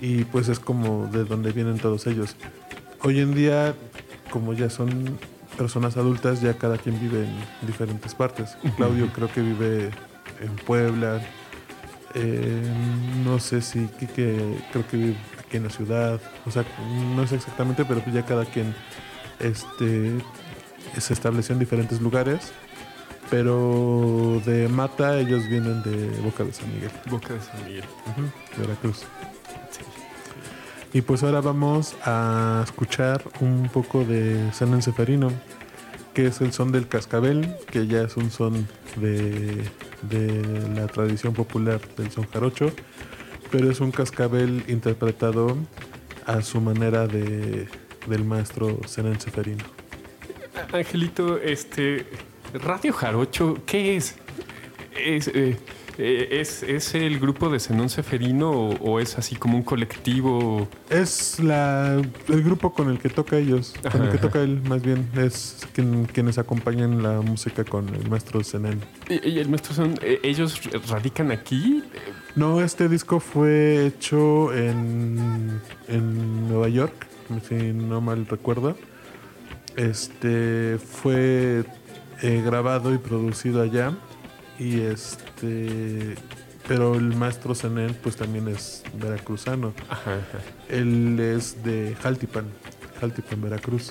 Y 0.00 0.22
pues 0.22 0.48
es 0.48 0.60
como 0.60 1.08
de 1.08 1.24
donde 1.24 1.50
vienen 1.50 1.78
todos 1.78 2.06
ellos. 2.06 2.36
Hoy 3.02 3.18
en 3.18 3.34
día, 3.34 3.74
como 4.30 4.52
ya 4.52 4.70
son 4.70 5.18
personas 5.56 5.96
adultas, 5.96 6.40
ya 6.40 6.56
cada 6.56 6.78
quien 6.78 7.00
vive 7.00 7.24
en 7.24 7.66
diferentes 7.66 8.14
partes. 8.14 8.56
Claudio 8.76 9.08
creo 9.12 9.26
que 9.32 9.40
vive 9.40 9.90
en 10.40 10.54
Puebla. 10.64 11.20
no 13.24 13.40
sé 13.40 13.60
si 13.60 13.88
Kike 13.98 14.56
creo 14.70 14.86
que 14.86 14.96
vive 14.96 15.16
en 15.56 15.64
la 15.64 15.70
ciudad. 15.70 16.20
O 16.46 16.50
sea, 16.50 16.64
no 17.16 17.26
sé 17.26 17.36
exactamente, 17.36 17.84
pero 17.84 18.00
pues 18.00 18.14
ya 18.14 18.24
cada 18.24 18.44
quien 18.44 18.74
este, 19.40 20.18
se 20.98 21.12
estableció 21.12 21.54
en 21.54 21.58
diferentes 21.58 22.00
lugares. 22.00 22.52
Pero 23.30 24.40
de 24.46 24.68
Mata 24.68 25.18
ellos 25.18 25.46
vienen 25.48 25.82
de 25.82 26.08
Boca 26.22 26.44
de 26.44 26.52
San 26.52 26.72
Miguel. 26.74 26.90
Boca 27.10 27.34
de 27.34 27.40
San 27.40 27.64
Miguel. 27.64 27.84
Veracruz. 28.56 29.04
Y 30.94 31.02
pues 31.02 31.22
ahora 31.22 31.42
vamos 31.42 31.94
a 32.04 32.62
escuchar 32.64 33.22
un 33.40 33.68
poco 33.70 34.04
de 34.04 34.50
San 34.54 34.72
Enceferino, 34.72 35.30
que 36.14 36.28
es 36.28 36.40
el 36.40 36.54
son 36.54 36.72
del 36.72 36.88
cascabel, 36.88 37.54
que 37.70 37.86
ya 37.86 38.00
es 38.00 38.16
un 38.16 38.30
son 38.30 38.66
de, 38.96 39.62
de 40.08 40.70
la 40.74 40.86
tradición 40.86 41.34
popular 41.34 41.80
del 41.98 42.10
son 42.10 42.26
jarocho 42.30 42.72
pero 43.50 43.70
es 43.70 43.80
un 43.80 43.90
cascabel 43.90 44.64
interpretado 44.68 45.56
a 46.26 46.42
su 46.42 46.60
manera 46.60 47.06
de, 47.06 47.68
del 48.06 48.24
maestro 48.24 48.80
Zenén 48.86 49.20
Seferino. 49.20 49.64
Angelito, 50.72 51.38
este, 51.38 52.06
Radio 52.54 52.92
Jarocho, 52.92 53.58
¿qué 53.64 53.96
es? 53.96 54.16
Es, 54.94 55.28
eh, 55.28 55.56
eh, 56.00 56.40
¿Es, 56.40 56.94
el 56.94 57.18
grupo 57.18 57.48
de 57.48 57.58
Zenón 57.58 57.88
Seferino 57.88 58.50
o, 58.50 59.00
es 59.00 59.18
así 59.18 59.34
como 59.34 59.56
un 59.56 59.64
colectivo? 59.64 60.68
Es 60.88 61.40
la, 61.40 62.00
el 62.28 62.42
grupo 62.44 62.72
con 62.72 62.88
el 62.88 63.00
que 63.00 63.08
toca 63.08 63.36
ellos, 63.36 63.74
con 63.90 64.04
el 64.04 64.10
que 64.10 64.18
toca 64.18 64.40
él 64.40 64.62
más 64.62 64.80
bien, 64.80 65.08
es 65.16 65.66
quienes 66.12 66.38
acompañan 66.38 67.02
la 67.02 67.20
música 67.20 67.64
con 67.64 67.88
el 67.88 68.08
maestro 68.08 68.44
Zenén. 68.44 68.80
¿Y, 69.08 69.40
el 69.40 69.48
maestro 69.48 69.74
son, 69.74 69.94
eh, 70.00 70.20
ellos 70.22 70.60
radican 70.88 71.32
aquí? 71.32 71.82
No, 72.38 72.60
este 72.60 72.88
disco 72.88 73.18
fue 73.18 73.84
hecho 73.84 74.54
en, 74.54 75.60
en 75.88 76.48
Nueva 76.48 76.68
York, 76.68 77.08
si 77.48 77.72
no 77.72 78.00
mal 78.00 78.28
recuerdo. 78.28 78.76
Este 79.74 80.78
fue 80.78 81.64
eh, 82.22 82.42
grabado 82.46 82.94
y 82.94 82.98
producido 82.98 83.60
allá. 83.60 83.92
Y 84.56 84.82
este. 84.82 86.14
Pero 86.68 86.94
el 86.94 87.16
maestro 87.16 87.56
Zenén, 87.56 87.92
pues 88.04 88.14
también 88.14 88.46
es 88.46 88.84
veracruzano. 88.94 89.74
Él 90.68 91.18
es 91.18 91.64
de 91.64 91.96
Jaltipan, 92.00 92.44
Jaltipan, 93.00 93.42
Veracruz. 93.42 93.90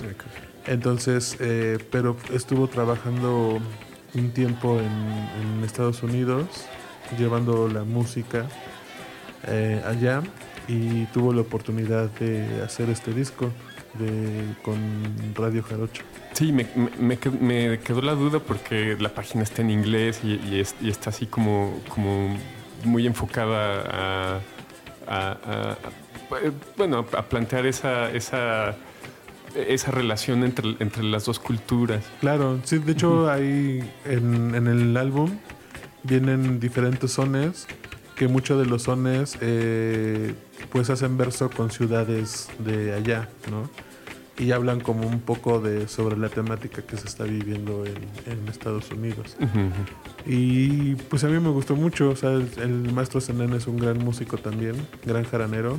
Entonces, 0.66 1.36
eh, 1.38 1.76
pero 1.90 2.16
estuvo 2.32 2.66
trabajando 2.66 3.58
un 4.14 4.30
tiempo 4.30 4.80
en 4.80 5.62
Estados 5.64 6.02
Unidos 6.02 6.66
llevando 7.16 7.68
la 7.68 7.84
música 7.84 8.46
eh, 9.46 9.80
allá 9.86 10.22
y 10.66 11.04
tuvo 11.06 11.32
la 11.32 11.40
oportunidad 11.40 12.10
de 12.10 12.62
hacer 12.62 12.90
este 12.90 13.12
disco 13.12 13.50
de, 13.94 14.44
con 14.62 14.78
Radio 15.34 15.62
Jarocho. 15.62 16.02
Sí, 16.32 16.52
me, 16.52 16.66
me, 17.00 17.78
quedó 17.80 18.02
la 18.02 18.14
duda 18.14 18.38
porque 18.38 18.96
la 19.00 19.08
página 19.08 19.42
está 19.42 19.62
en 19.62 19.70
inglés 19.70 20.20
y, 20.22 20.60
está 20.60 21.10
así 21.10 21.26
como, 21.26 21.80
como 21.88 22.36
muy 22.84 23.06
enfocada 23.06 24.40
a, 25.06 25.76
bueno, 26.76 27.06
a 27.16 27.22
plantear 27.22 27.66
esa, 27.66 28.10
esa, 28.10 28.76
esa 29.54 29.90
relación 29.90 30.44
entre, 30.44 30.76
entre 30.80 31.02
las 31.02 31.24
dos 31.24 31.40
culturas. 31.40 32.04
Claro, 32.20 32.60
sí, 32.64 32.78
de 32.78 32.92
hecho 32.92 33.30
hay 33.30 33.90
en, 34.04 34.54
en 34.54 34.66
el 34.66 34.96
álbum 34.96 35.30
vienen 36.08 36.60
diferentes 36.60 37.12
sones, 37.12 37.66
que 38.16 38.28
muchos 38.28 38.58
de 38.58 38.66
los 38.66 38.82
sones 38.84 39.38
eh, 39.40 40.34
pues 40.70 40.90
hacen 40.90 41.16
verso 41.16 41.50
con 41.50 41.70
ciudades 41.70 42.48
de 42.58 42.94
allá, 42.94 43.28
¿no? 43.50 43.70
Y 44.38 44.52
hablan 44.52 44.80
como 44.80 45.06
un 45.06 45.20
poco 45.20 45.60
de 45.60 45.88
sobre 45.88 46.16
la 46.16 46.28
temática 46.28 46.82
que 46.82 46.96
se 46.96 47.06
está 47.06 47.24
viviendo 47.24 47.84
en, 47.84 48.48
Estados 48.48 48.90
Unidos. 48.90 49.36
Y 50.26 50.94
pues 50.94 51.24
a 51.24 51.28
mí 51.28 51.38
me 51.40 51.50
gustó 51.50 51.74
mucho, 51.74 52.10
o 52.10 52.16
sea, 52.16 52.30
el, 52.30 52.92
maestro 52.92 53.20
Zenén 53.20 53.52
es 53.54 53.66
un 53.66 53.76
gran 53.76 53.98
músico 53.98 54.38
también, 54.38 54.74
gran 55.04 55.24
jaranero 55.24 55.78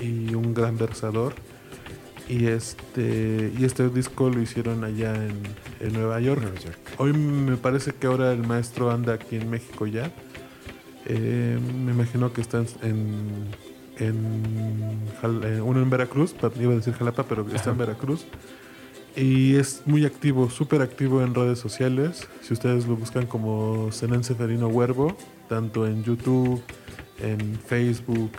y 0.00 0.34
un 0.34 0.54
gran 0.54 0.78
versador. 0.78 1.34
Y 2.30 2.46
este, 2.46 3.52
y 3.58 3.64
este 3.64 3.88
disco 3.88 4.30
lo 4.30 4.40
hicieron 4.40 4.84
allá 4.84 5.16
en, 5.16 5.42
en 5.80 5.92
Nueva, 5.92 6.20
York. 6.20 6.40
Hoy 6.96 7.12
me 7.12 7.56
parece 7.56 7.92
que 7.92 8.06
ahora 8.06 8.30
el 8.30 8.46
maestro 8.46 8.92
anda 8.92 9.14
aquí 9.14 9.34
en 9.34 9.50
México 9.50 9.84
ya. 9.88 10.12
Eh, 11.06 11.58
me 11.84 11.90
imagino 11.90 12.32
que 12.32 12.40
está 12.40 12.62
en, 12.82 13.48
en, 13.98 14.42
eh, 15.42 15.60
uno 15.60 15.82
en 15.82 15.90
Veracruz, 15.90 16.36
iba 16.60 16.72
a 16.72 16.76
decir 16.76 16.94
Jalapa, 16.94 17.24
pero 17.24 17.44
está 17.52 17.70
en 17.70 17.78
Veracruz. 17.78 18.24
Y 19.16 19.56
es 19.56 19.82
muy 19.86 20.04
activo, 20.04 20.50
súper 20.50 20.82
activo 20.82 21.22
en 21.22 21.34
redes 21.34 21.58
sociales. 21.58 22.28
Si 22.42 22.52
ustedes 22.52 22.86
lo 22.86 22.94
buscan 22.94 23.26
como 23.26 23.90
Zenén 23.90 24.22
Seferino 24.22 24.68
Huervo, 24.68 25.16
tanto 25.48 25.84
en 25.84 26.04
YouTube, 26.04 26.62
en 27.20 27.58
Facebook, 27.58 28.30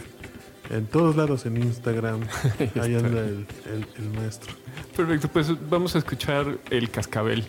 en 0.72 0.88
todos 0.88 1.18
lados, 1.18 1.46
en 1.46 1.58
Instagram. 1.58 2.22
Ahí 2.82 2.96
anda 2.96 3.20
el, 3.20 3.46
el, 3.66 4.10
maestro. 4.16 4.54
Perfecto, 4.96 5.28
pues 5.28 5.52
vamos 5.70 5.96
a 5.96 5.98
escuchar 5.98 6.58
El 6.70 6.90
Cascabel. 6.90 7.46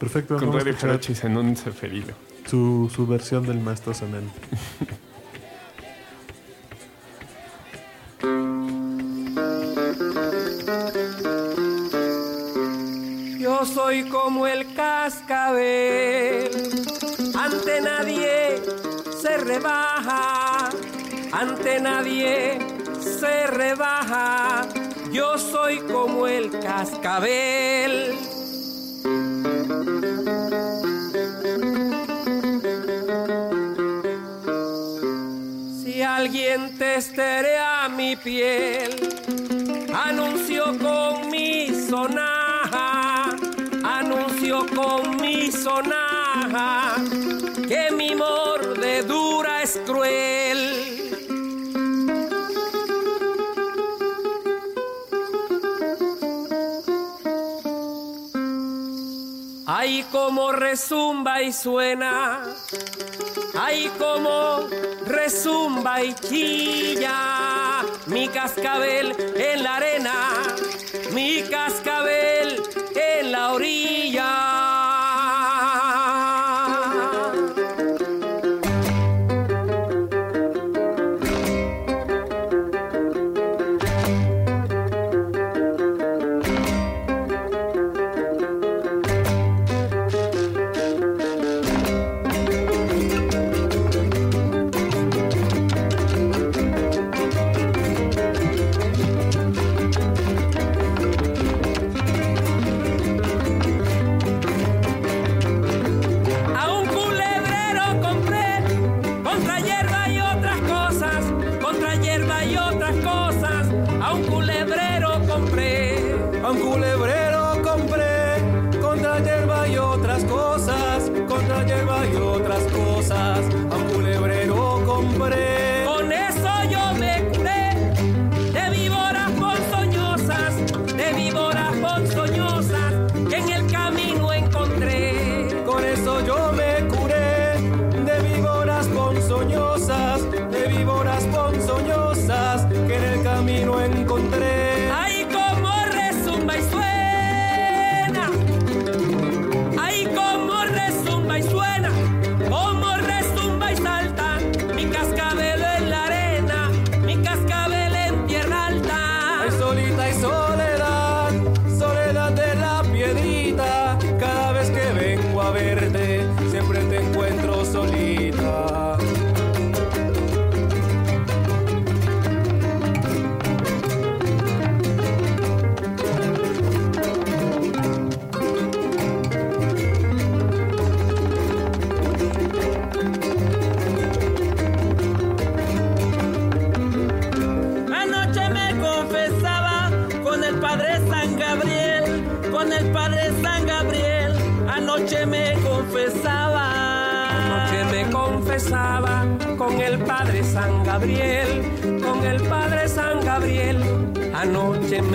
Perfecto. 0.00 0.38
Con 0.38 0.54
Radio 0.54 0.74
Jarachi 0.74 1.14
Zenón 1.14 1.54
Seferido. 1.54 2.14
Su, 2.46 2.90
su 2.94 3.06
versión 3.06 3.46
del 3.46 3.60
maestro 3.60 3.92
Zenón. 3.92 4.30
Yo 13.38 13.66
soy 13.66 14.08
como 14.08 14.46
el 14.46 14.74
cascabel, 14.74 16.50
ante 17.34 17.80
nadie 17.80 18.62
se 19.20 19.36
rebaja 19.36 20.70
ante 21.38 21.80
nadie 21.80 22.58
se 22.98 23.46
rebaja, 23.48 24.66
yo 25.12 25.36
soy 25.36 25.80
como 25.80 26.26
el 26.26 26.50
cascabel. 26.60 28.16
Si 35.82 36.00
alguien 36.00 36.78
testerea 36.78 37.90
mi 37.90 38.16
piel, 38.16 38.92
anuncio 39.94 40.64
con 40.78 41.30
mi 41.30 41.68
sonaja, 41.68 43.36
anuncio 43.84 44.64
con 44.74 45.20
mi 45.20 45.52
sonaja 45.52 46.96
que 47.68 47.90
mi 47.90 48.14
mordedura 48.14 49.55
Como 60.12 60.52
resumba 60.52 61.42
y 61.42 61.52
suena. 61.52 62.42
Ay, 63.54 63.90
como 63.98 64.68
resumba 65.06 66.02
y 66.02 66.14
chilla. 66.14 67.82
Mi 68.06 68.28
cascabel 68.28 69.14
en 69.36 69.62
la 69.62 69.76
arena. 69.76 70.14
Mi 71.12 71.42
cascabel 71.42 72.62
en 72.94 73.32
la 73.32 73.52
orilla. 73.52 73.85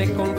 me 0.01 0.13
con 0.15 0.30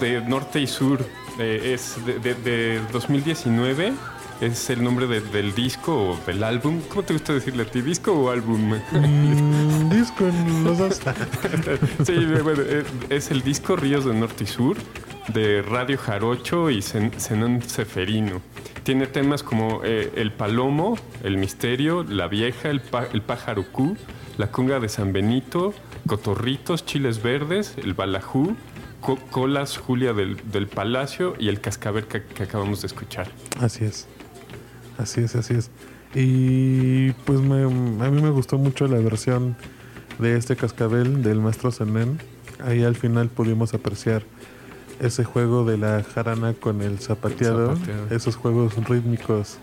De 0.00 0.20
Norte 0.20 0.60
y 0.60 0.66
Sur. 0.66 1.04
eh, 1.38 1.72
es 1.74 1.96
de, 2.04 2.18
de- 2.18 2.34
de 2.34 2.80
2019. 2.92 3.92
Es 4.42 4.68
el 4.70 4.82
nombre 4.82 5.06
de- 5.06 5.20
del 5.20 5.54
disco 5.54 5.94
o 6.12 6.20
del 6.26 6.42
álbum. 6.44 6.80
¿Cómo 6.88 7.02
te 7.02 7.12
gusta 7.14 7.32
decirle 7.32 7.62
a 7.62 7.66
ti? 7.66 7.80
¿Disco 7.82 8.12
o 8.12 8.30
álbum? 8.30 8.74
Mm, 8.92 9.88
disco 9.90 10.26
en 10.26 10.64
los 10.64 10.78
dos. 10.78 11.00
Sí, 12.04 12.14
bueno, 12.42 12.62
eh, 12.64 12.84
es 13.10 13.30
el 13.30 13.42
disco 13.42 13.76
Ríos 13.76 14.04
de 14.04 14.14
Norte 14.14 14.44
y 14.44 14.46
Sur 14.46 14.76
de 15.28 15.62
Radio 15.62 15.96
Jarocho 15.98 16.70
y 16.70 16.78
Zen- 16.82 17.12
Zenón 17.18 17.62
Seferino. 17.62 18.40
Tiene 18.82 19.06
temas 19.06 19.42
como 19.42 19.82
eh, 19.84 20.10
El 20.16 20.32
Palomo, 20.32 20.96
El 21.22 21.36
Misterio, 21.36 22.02
La 22.04 22.26
Vieja, 22.28 22.68
El, 22.70 22.80
Pa- 22.80 23.08
el 23.12 23.22
Pájaro 23.22 23.64
Q, 23.70 23.96
La 24.38 24.50
Cunga 24.50 24.80
de 24.80 24.88
San 24.88 25.12
Benito, 25.12 25.74
Cotorritos, 26.06 26.84
Chiles 26.86 27.22
Verdes, 27.22 27.74
El 27.76 27.92
Balajú, 27.94 28.56
Co- 29.00 29.18
Colas 29.30 29.76
Julia 29.78 30.12
del, 30.12 30.36
del 30.50 30.66
Palacio 30.66 31.34
y 31.38 31.48
El 31.48 31.60
Cascabel 31.60 32.06
que, 32.06 32.22
que 32.22 32.42
acabamos 32.42 32.82
de 32.82 32.86
escuchar. 32.88 33.28
Así 33.60 33.84
es. 33.84 34.06
Así 34.98 35.20
es, 35.22 35.34
así 35.36 35.54
es. 35.54 35.70
Y 36.14 37.12
pues 37.24 37.40
me- 37.40 37.62
a 37.64 38.10
mí 38.10 38.20
me 38.22 38.30
gustó 38.30 38.58
mucho 38.58 38.86
la 38.86 38.98
versión 38.98 39.56
de 40.18 40.36
este 40.36 40.56
cascabel 40.56 41.22
del 41.22 41.40
maestro 41.40 41.70
Zenén. 41.72 42.18
Ahí 42.64 42.82
al 42.82 42.96
final 42.96 43.28
pudimos 43.28 43.72
apreciar 43.72 44.22
ese 45.00 45.24
juego 45.24 45.64
de 45.64 45.78
la 45.78 46.02
jarana 46.02 46.52
con 46.52 46.82
el 46.82 46.98
zapateado, 46.98 47.74
zapateado. 47.76 48.14
esos 48.14 48.36
juegos 48.36 48.74
rítmicos 48.86 49.56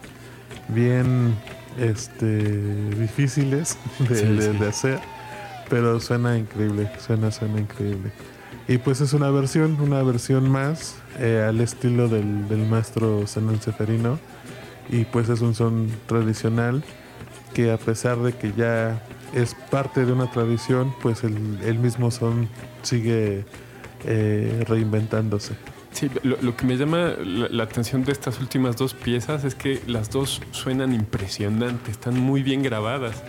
bien 0.70 1.36
este 1.78 2.88
difíciles 2.96 3.78
de, 4.00 4.16
Sí, 4.16 4.26
de- 4.26 4.52
sí. 4.54 4.58
de 4.58 4.68
hacer, 4.68 5.00
pero 5.70 6.00
suena 6.00 6.38
increíble, 6.40 6.90
suena, 7.06 7.30
suena 7.32 7.60
increíble. 7.60 8.12
Y 8.68 8.80
pues 8.80 9.00
es 9.00 9.14
una 9.14 9.30
versión, 9.32 9.80
una 9.80 10.04
versión 10.04 10.50
más 10.50 10.98
eh, 11.20 11.46
al 11.48 11.62
estilo 11.62 12.10
del, 12.10 12.50
del 12.50 12.68
maestro 12.68 13.26
Zenón 13.26 13.62
Seferino. 13.62 14.20
Y 14.90 15.06
pues 15.06 15.30
es 15.30 15.42
un 15.42 15.56
son 15.56 15.90
tradicional 16.06 16.84
que 17.54 17.72
a 17.72 17.78
pesar 17.78 18.18
de 18.20 18.34
que 18.34 18.54
ya 18.54 19.02
es 19.34 19.56
parte 19.70 20.06
de 20.06 20.12
una 20.12 20.30
tradición, 20.32 20.94
pues 21.02 21.24
el, 21.24 21.60
el 21.64 21.80
mismo 21.80 22.12
son 22.12 22.50
sigue 22.84 23.46
eh, 24.06 24.64
reinventándose. 24.68 25.56
Sí, 25.92 26.10
lo, 26.24 26.38
lo 26.42 26.56
que 26.56 26.66
me 26.66 26.78
llama 26.78 27.14
la, 27.24 27.48
la 27.50 27.64
atención 27.64 28.04
de 28.04 28.12
estas 28.12 28.40
últimas 28.40 28.78
dos 28.78 28.94
piezas 28.94 29.44
es 29.44 29.56
que 29.56 29.82
las 29.88 30.12
dos 30.12 30.42
suenan 30.52 30.94
impresionantes, 30.94 31.92
están 31.92 32.20
muy 32.20 32.44
bien 32.44 32.62
grabadas. 32.64 33.24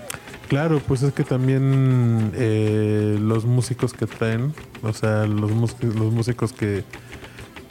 Claro, 0.49 0.81
pues 0.81 1.03
es 1.03 1.13
que 1.13 1.25
también 1.25 2.33
eh, 2.35 3.19
los 3.21 3.45
músicos 3.45 3.93
que 3.93 4.07
traen, 4.07 4.55
o 4.83 4.93
sea, 4.95 5.27
los, 5.27 5.51
los 5.83 6.13
músicos 6.13 6.55
que, 6.55 6.85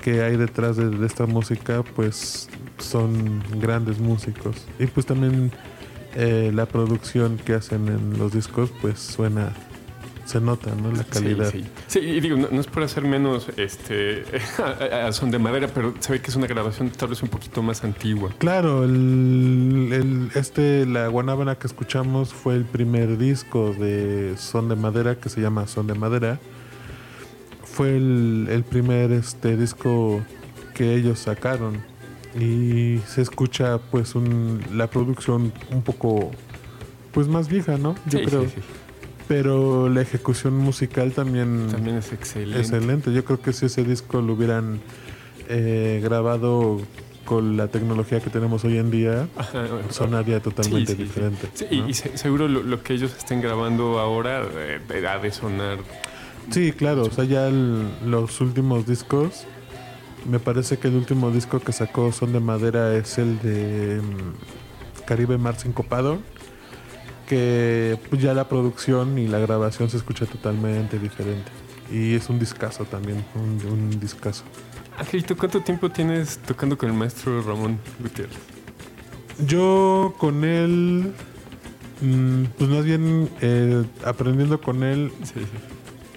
que 0.04 0.22
hay 0.22 0.38
detrás 0.38 0.78
de, 0.78 0.90
de 0.90 1.06
esta 1.08 1.26
música, 1.26 1.84
pues 1.96 2.50
son 2.78 3.44
grandes 3.60 4.00
músicos. 4.00 4.68
Y 4.78 4.86
pues 4.86 5.08
también 5.08 5.52
eh, 6.16 6.52
la 6.54 6.66
producción 6.68 7.38
que 7.38 7.54
hacen 7.54 7.88
en 7.88 8.18
los 8.18 8.32
discos, 8.34 8.72
pues 8.82 9.00
suena, 9.00 9.54
se 10.28 10.40
nota, 10.42 10.72
¿no? 10.76 10.92
La 10.92 11.04
calidad. 11.06 11.50
Sí, 11.52 11.64
sí. 11.64 11.70
Sí, 11.88 12.00
y 12.00 12.20
digo, 12.20 12.38
no, 12.38 12.50
no 12.52 12.60
es 12.62 12.68
por 12.68 12.84
hacer 12.84 13.04
menos 13.04 13.48
este 13.58 14.24
a, 14.94 15.08
a 15.08 15.12
son 15.14 15.32
de 15.32 15.40
madera, 15.40 15.68
pero 15.74 15.94
se 16.00 16.12
ve 16.12 16.22
que 16.22 16.30
es 16.30 16.36
una 16.36 16.48
grabación 16.48 16.90
tal 16.90 17.10
vez 17.10 17.24
un 17.24 17.30
poquito 17.30 17.64
más 17.64 17.84
antigua. 17.84 18.32
Claro, 18.38 18.84
el, 18.84 19.90
el- 19.92 20.30
este, 20.36 20.86
la 20.86 21.08
Guanábana 21.08 21.56
que 21.56 21.66
escuchamos 21.68 22.34
fue 22.34 22.56
el 22.56 22.66
primer 22.66 23.18
disco 23.18 23.74
de 23.74 24.36
Son 24.38 24.68
de 24.70 24.76
Madera 24.76 25.16
que 25.16 25.30
se 25.30 25.42
llama 25.42 25.66
Son 25.68 25.88
de 25.88 25.94
Madera. 25.96 26.40
Fue 27.64 27.96
el, 27.96 28.48
el 28.50 28.64
primer 28.64 29.12
este 29.12 29.56
disco 29.56 30.22
que 30.74 30.96
ellos 30.96 31.20
sacaron 31.20 31.78
y 32.40 33.00
se 33.08 33.22
escucha 33.22 33.78
pues 33.92 34.14
un, 34.16 34.62
la 34.74 34.88
producción 34.88 35.52
un 35.72 35.82
poco 35.84 36.32
pues 37.12 37.28
más 37.28 37.48
vieja, 37.48 37.78
¿no? 37.78 37.96
Yo 38.08 38.20
Sí, 38.20 38.26
creo. 38.26 38.46
Pero 39.28 39.90
la 39.90 40.02
ejecución 40.02 40.56
musical 40.58 41.12
también, 41.12 41.68
También 41.70 41.98
es 41.98 42.14
excelente. 42.14 42.60
excelente. 42.60 43.14
Yo 43.14 43.26
creo 43.26 43.42
que 43.42 43.52
si 43.54 43.66
ese 43.66 43.84
disco 43.84 44.22
lo 44.22 44.34
hubieran 44.34 44.80
eh, 45.50 46.00
grabado 46.04 46.80
con 47.26 47.58
la 47.58 47.68
tecnología 47.68 48.22
que 48.22 48.30
tenemos 48.30 48.64
hoy 48.64 48.78
en 48.78 48.90
día, 48.90 49.28
Ajá, 49.36 49.66
sonaría 49.90 50.40
totalmente 50.40 50.94
Sí, 50.94 50.98
sí, 50.98 50.98
sí. 50.98 51.04
diferente. 51.04 51.50
Sí, 51.54 51.66
y, 51.72 51.82
¿no? 51.82 51.90
y 51.90 51.94
se- 51.94 52.18
seguro 52.18 52.48
lo, 52.48 52.64
lo 52.64 52.82
que 52.84 52.94
ellos 52.94 53.14
estén 53.18 53.42
grabando 53.42 54.00
ahora 54.00 54.44
eh, 54.56 54.80
ha 55.08 55.18
de 55.18 55.32
sonar. 55.32 55.80
Sí, 56.50 56.72
claro, 56.72 57.04
o 57.04 57.12
sea, 57.12 57.26
ya 57.26 57.50
el- 57.50 57.90
los 58.06 58.40
últimos 58.40 58.88
discos, 58.88 59.44
me 60.30 60.40
parece 60.40 60.78
que 60.78 60.88
el 60.88 60.96
último 60.96 61.30
disco 61.32 61.60
que 61.60 61.74
sacó 61.74 62.14
Son 62.14 62.32
de 62.32 62.40
Madera 62.40 62.96
es 62.96 63.18
el 63.18 63.40
de 63.40 64.02
mm, 64.02 65.04
Caribe 65.06 65.38
Mar 65.38 65.60
Sincopado, 65.60 66.20
que 67.28 68.00
pues, 68.10 68.22
ya 68.22 68.34
la 68.34 68.48
producción 68.50 69.18
y 69.20 69.28
la 69.28 69.38
grabación 69.40 69.90
se 69.90 69.98
escucha 69.98 70.26
totalmente 70.26 70.98
diferente. 70.98 71.52
Y 71.92 72.16
es 72.16 72.30
un 72.30 72.40
discazo 72.40 72.86
también, 72.86 73.24
un, 73.36 73.60
un 73.72 74.00
discazo. 74.00 74.44
Angelito, 74.98 75.38
¿cuánto 75.38 75.62
tiempo 75.62 75.90
tienes 75.92 76.40
tocando 76.40 76.76
con 76.78 76.90
el 76.90 76.96
maestro 76.96 77.42
Ramón 77.42 77.80
Gutiérrez? 78.00 78.38
Yo 79.46 80.16
con 80.18 80.44
él, 80.44 81.14
mm, 82.02 82.44
pues 82.58 82.70
más 82.70 82.84
bien 82.84 83.30
eh, 83.42 83.84
aprendiendo 84.04 84.60
con 84.60 84.82
él, 84.84 85.12
Sí, 85.24 85.34
sí. 85.36 85.42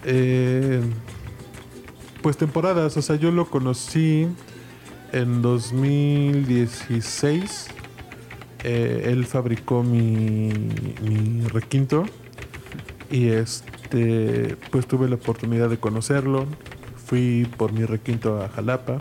eh, 0.04 0.80
pues 2.22 2.38
temporadas, 2.38 2.96
o 2.96 3.02
sea, 3.02 3.16
yo 3.16 3.30
lo 3.30 3.50
conocí 3.50 4.26
en 5.12 5.42
2016. 5.42 7.66
Eh, 8.64 9.04
él 9.06 9.26
fabricó 9.26 9.82
mi, 9.82 10.50
mi 11.02 11.46
requinto 11.48 12.04
y 13.10 13.28
este, 13.28 14.56
pues 14.70 14.86
tuve 14.86 15.08
la 15.08 15.16
oportunidad 15.16 15.68
de 15.70 15.78
conocerlo. 15.78 16.46
Fui 17.06 17.48
por 17.56 17.72
mi 17.72 17.84
requinto 17.84 18.40
a 18.42 18.48
Jalapa 18.48 18.98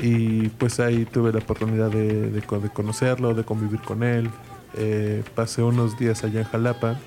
y 0.00 0.48
pues 0.48 0.80
ahí 0.80 1.04
tuve 1.04 1.32
la 1.32 1.38
oportunidad 1.40 1.90
de, 1.90 2.30
de 2.30 2.42
co- 2.42 2.58
de 2.60 2.70
conocerlo, 2.70 3.34
de 3.34 3.44
convivir 3.44 3.80
con 3.80 4.02
él. 4.02 4.30
Eh, 4.78 5.22
pasé 5.34 5.62
unos 5.62 5.98
días 5.98 6.24
allá 6.24 6.40
en 6.40 6.46
Jalapa 6.46 6.98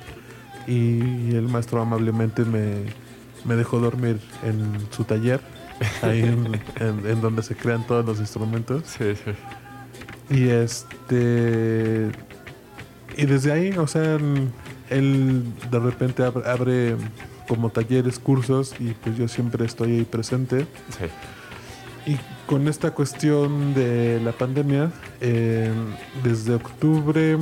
y 0.67 1.33
el 1.35 1.47
maestro 1.47 1.81
amablemente 1.81 2.45
me, 2.45 2.83
me 3.43 3.55
dejó 3.55 3.79
dormir 3.79 4.19
en 4.43 4.63
su 4.91 5.03
taller, 5.03 5.41
ahí 6.03 6.19
en, 6.21 6.61
en- 6.79 7.07
en 7.09 7.21
donde 7.21 7.41
se 7.41 7.55
crean 7.55 7.85
todos 7.87 8.05
los 8.05 8.19
instrumentos. 8.19 8.83
Sí, 8.85 9.15
sí. 9.15 9.31
Y 10.29 10.49
este. 10.49 12.11
Y 13.17 13.25
desde 13.25 13.51
ahí, 13.51 13.71
o 13.77 13.87
sea, 13.87 14.17
él 14.89 15.43
de 15.71 15.79
repente 15.79 16.23
ab- 16.23 16.45
abre 16.45 16.95
como 17.47 17.69
talleres, 17.69 18.19
cursos, 18.19 18.73
y 18.79 18.91
pues 18.93 19.17
yo 19.17 19.27
siempre 19.27 19.65
estoy 19.65 19.97
ahí 19.99 20.03
presente. 20.03 20.65
Sí. 20.97 21.05
Y 22.11 22.17
con 22.45 22.67
esta 22.67 22.91
cuestión 22.91 23.73
de 23.73 24.19
la 24.23 24.31
pandemia, 24.31 24.91
eh, 25.21 25.71
desde 26.23 26.55
octubre, 26.55 27.37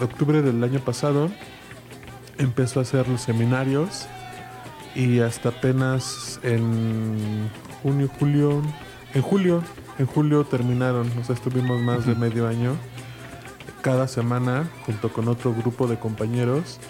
octubre 0.00 0.42
del 0.42 0.62
año 0.62 0.80
pasado, 0.80 1.30
empezó 2.38 2.80
a 2.80 2.82
hacer 2.82 3.08
los 3.08 3.22
seminarios 3.22 4.06
y 4.94 5.20
hasta 5.20 5.48
apenas 5.50 6.38
en 6.42 7.48
junio, 7.82 8.10
julio, 8.18 8.62
en 9.14 9.22
julio, 9.22 9.62
en 9.98 10.06
julio 10.06 10.44
terminaron, 10.44 11.10
o 11.18 11.24
sea, 11.24 11.34
estuvimos 11.34 11.80
más 11.80 12.06
de 12.06 12.14
medio 12.14 12.46
año 12.46 12.76
cada 13.82 14.08
semana 14.08 14.68
junto 14.84 15.12
con 15.12 15.28
otro 15.28 15.54
grupo 15.54 15.86
de 15.86 15.98
compañeros, 15.98 16.80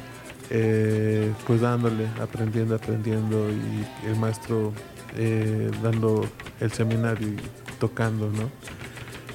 eh, 0.50 1.32
pues 1.46 1.61
dándole, 1.61 2.07
aprendiendo, 2.20 2.74
aprendiendo 2.74 3.50
y 3.50 4.07
el 4.07 4.16
maestro 4.16 4.72
eh, 5.16 5.70
dando 5.82 6.26
el 6.61 6.72
seminario 6.72 7.28
y 7.28 7.36
tocando, 7.78 8.30
¿no? 8.30 8.50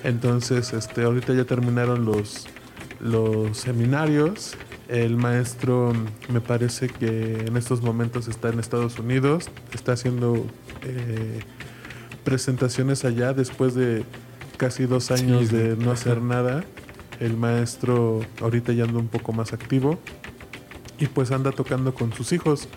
Entonces, 0.03 0.73
este, 0.73 1.03
ahorita 1.03 1.33
ya 1.33 1.45
terminaron 1.45 2.05
los, 2.05 2.47
los 2.99 3.57
seminarios. 3.57 4.55
El 4.87 5.15
maestro 5.15 5.93
me 6.29 6.41
parece 6.41 6.89
que 6.89 7.45
en 7.45 7.55
estos 7.55 7.81
momentos 7.81 8.27
está 8.27 8.49
en 8.49 8.59
Estados 8.59 8.99
Unidos, 8.99 9.49
está 9.73 9.93
haciendo 9.93 10.45
eh, 10.83 11.39
presentaciones 12.23 13.05
allá 13.05 13.33
después 13.33 13.73
de 13.75 14.03
casi 14.57 14.85
dos 14.85 15.11
años 15.11 15.49
Sí, 15.49 15.55
de 15.55 15.75
no 15.75 15.91
hacer 15.91 16.21
nada. 16.21 16.63
El 17.19 17.37
maestro 17.37 18.21
ahorita 18.41 18.73
ya 18.73 18.83
anda 18.85 18.99
un 18.99 19.07
poco 19.07 19.31
más 19.33 19.53
activo 19.53 19.99
y 20.99 21.07
pues 21.07 21.31
anda 21.31 21.51
tocando 21.51 21.93
con 21.93 22.13
sus 22.13 22.31
hijos, 22.31 22.67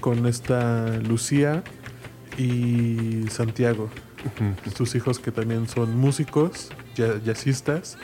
con 0.00 0.26
esta 0.26 0.98
Lucía 0.98 1.62
y 2.36 3.24
Santiago. 3.30 3.88
Sus 4.76 4.94
hijos 4.94 5.18
que 5.18 5.30
también 5.32 5.68
son 5.68 5.96
músicos, 5.96 6.70
jazzistas, 6.96 7.98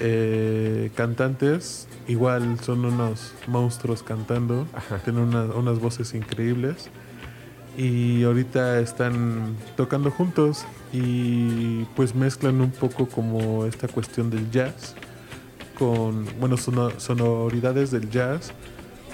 eh, 0.00 0.90
cantantes, 0.94 1.86
igual 2.08 2.58
son 2.60 2.84
unos 2.86 3.32
monstruos 3.46 4.02
cantando, 4.02 4.66
Ajá. 4.74 4.98
tienen 4.98 5.22
una- 5.22 5.44
unas 5.44 5.78
voces 5.78 6.14
increíbles 6.14 6.88
y 7.76 8.22
ahorita 8.24 8.80
están 8.80 9.56
tocando 9.76 10.10
juntos 10.10 10.64
y 10.92 11.84
pues 11.96 12.14
mezclan 12.14 12.60
un 12.60 12.70
poco 12.70 13.06
como 13.08 13.64
esta 13.66 13.88
cuestión 13.88 14.28
del 14.30 14.50
jazz 14.50 14.94
con, 15.78 16.26
bueno, 16.38 16.56
sono- 16.56 16.98
sonoridades 16.98 17.90
del 17.90 18.10
jazz 18.10 18.52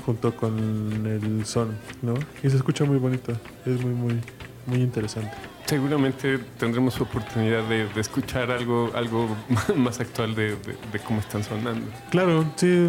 junto 0.04 0.34
con 0.36 1.06
el 1.06 1.44
son, 1.46 1.76
¿no? 2.02 2.14
Y 2.42 2.50
se 2.50 2.56
escucha 2.56 2.84
muy 2.84 2.98
bonito, 2.98 3.32
es 3.64 3.80
muy, 3.82 3.92
muy, 3.92 4.20
muy 4.66 4.78
interesante. 4.80 5.32
Seguramente 5.66 6.38
tendremos 6.58 7.00
oportunidad 7.00 7.64
de, 7.64 7.88
de 7.88 8.00
escuchar 8.00 8.52
algo, 8.52 8.90
algo 8.94 9.28
más 9.76 9.98
actual 10.00 10.34
de, 10.36 10.50
de- 10.50 10.76
de 10.92 10.98
cómo 11.04 11.20
están 11.20 11.42
sonando. 11.44 11.86
Claro, 12.10 12.44
sí, 12.56 12.86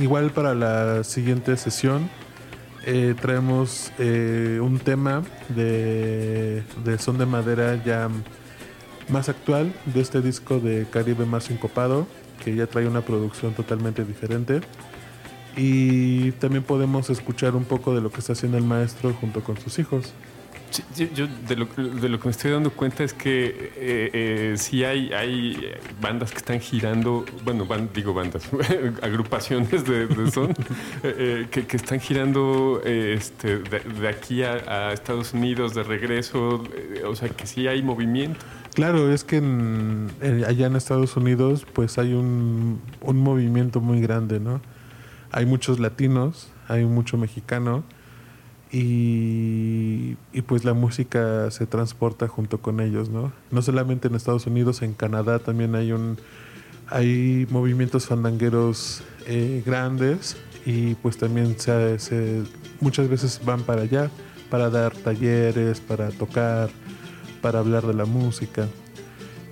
igual 0.00 0.30
para 0.30 0.54
la 0.54 1.04
siguiente 1.04 1.56
sesión 1.56 2.08
eh, 2.84 3.14
traemos 3.20 3.92
eh, 3.98 4.60
un 4.62 4.78
tema 4.78 5.22
de, 5.48 6.62
de 6.84 6.98
son 6.98 7.18
de 7.18 7.26
madera 7.26 7.82
ya 7.84 8.08
más 9.08 9.28
actual 9.28 9.72
de 9.86 10.00
este 10.00 10.20
disco 10.20 10.60
de 10.60 10.86
Caribe 10.90 11.26
más 11.26 11.44
sincopado, 11.44 12.06
que 12.44 12.54
ya 12.54 12.66
trae 12.66 12.86
una 12.86 13.00
producción 13.00 13.54
totalmente 13.54 14.04
diferente. 14.04 14.60
Y 15.56 16.32
también 16.32 16.62
podemos 16.62 17.10
escuchar 17.10 17.56
un 17.56 17.64
poco 17.64 17.94
de 17.94 18.00
lo 18.00 18.10
que 18.10 18.20
está 18.20 18.32
haciendo 18.32 18.58
el 18.58 18.64
maestro 18.64 19.12
junto 19.14 19.42
con 19.42 19.58
sus 19.58 19.78
hijos. 19.78 20.12
Yo, 20.96 21.06
yo 21.14 21.26
de, 21.48 21.56
lo, 21.56 21.66
de 21.66 22.08
lo 22.08 22.18
que 22.20 22.26
me 22.26 22.30
estoy 22.30 22.50
dando 22.50 22.70
cuenta 22.70 23.02
es 23.02 23.14
que 23.14 23.46
eh, 23.76 24.10
eh, 24.12 24.54
sí 24.58 24.84
hay, 24.84 25.12
hay 25.12 25.72
bandas 26.00 26.30
que 26.30 26.36
están 26.38 26.60
girando, 26.60 27.24
bueno, 27.44 27.66
digo 27.94 28.12
bandas, 28.12 28.48
agrupaciones 29.02 29.84
de, 29.84 30.06
de 30.06 30.30
son, 30.30 30.50
eh, 30.50 30.54
eh, 31.04 31.46
que, 31.50 31.66
que 31.66 31.76
están 31.76 32.00
girando 32.00 32.82
este, 32.84 33.58
de, 33.60 33.80
de 33.80 34.08
aquí 34.08 34.42
a, 34.42 34.88
a 34.88 34.92
Estados 34.92 35.32
Unidos 35.32 35.74
de 35.74 35.84
regreso, 35.84 36.62
o 37.06 37.16
sea 37.16 37.28
que 37.30 37.46
sí 37.46 37.66
hay 37.66 37.82
movimiento. 37.82 38.40
Claro, 38.74 39.12
es 39.12 39.24
que 39.24 39.38
en- 39.38 40.10
en- 40.20 40.44
allá 40.44 40.66
en 40.66 40.76
Estados 40.76 41.16
Unidos 41.16 41.66
pues 41.72 41.98
hay 41.98 42.12
un, 42.12 42.80
un 43.00 43.16
movimiento 43.18 43.80
muy 43.80 44.00
grande, 44.00 44.38
¿no? 44.38 44.60
Hay 45.32 45.46
muchos 45.46 45.78
latinos, 45.80 46.50
hay 46.68 46.84
mucho 46.84 47.16
mexicano 47.16 47.84
y, 48.70 50.16
y, 50.32 50.42
pues 50.42 50.64
la 50.64 50.74
música 50.74 51.50
se 51.50 51.66
transporta 51.66 52.28
junto 52.28 52.60
con 52.60 52.80
ellos, 52.80 53.08
¿no? 53.08 53.32
No 53.50 53.62
solamente 53.62 54.08
en 54.08 54.14
Estados 54.14 54.46
Unidos, 54.46 54.82
en 54.82 54.92
Canadá 54.92 55.38
también 55.38 55.74
hay 55.74 55.92
un 55.92 56.18
hay 56.90 57.46
movimientos 57.50 58.06
fandangueros 58.06 59.02
eh, 59.26 59.62
grandes 59.64 60.36
y 60.64 60.94
pues 60.96 61.18
también 61.18 61.56
se, 61.58 62.42
muchas 62.80 63.08
veces 63.08 63.40
van 63.44 63.62
para 63.62 63.82
allá 63.82 64.10
para 64.50 64.70
dar 64.70 64.92
talleres, 64.92 65.80
para 65.80 66.08
tocar, 66.10 66.70
para 67.42 67.58
hablar 67.58 67.86
de 67.86 67.92
la 67.92 68.06
música. 68.06 68.66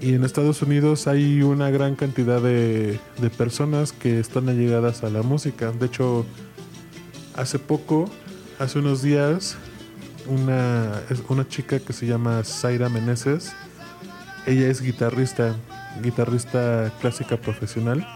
Y 0.00 0.14
en 0.14 0.24
Estados 0.24 0.62
Unidos 0.62 1.06
hay 1.06 1.42
una 1.42 1.70
gran 1.70 1.96
cantidad 1.96 2.40
de, 2.40 2.98
de 3.18 3.30
personas 3.30 3.92
que 3.92 4.18
están 4.18 4.48
allegadas 4.48 5.04
a 5.04 5.10
la 5.10 5.22
música. 5.22 5.72
De 5.72 5.86
hecho, 5.86 6.24
hace 7.34 7.58
poco, 7.58 8.10
hace 8.58 8.78
unos 8.78 9.02
días, 9.02 9.56
una, 10.26 11.02
una 11.28 11.46
chica 11.48 11.78
que 11.78 11.92
se 11.92 12.06
llama 12.06 12.42
Zaira 12.44 12.88
Meneses, 12.88 13.52
ella 14.46 14.68
es 14.68 14.80
guitarrista, 14.82 15.54
guitarrista 16.02 16.92
clásica 17.00 17.36
profesional, 17.36 18.06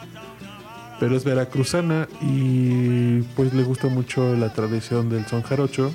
pero 0.99 1.17
es 1.17 1.25
veracruzana 1.25 2.09
y 2.21 3.23
pues 3.37 3.53
le 3.55 3.63
gusta 3.63 3.89
mucho 3.89 4.37
la 4.37 4.53
tradición 4.53 5.09
del 5.09 5.27
son 5.27 5.43
jarocho. 5.43 5.93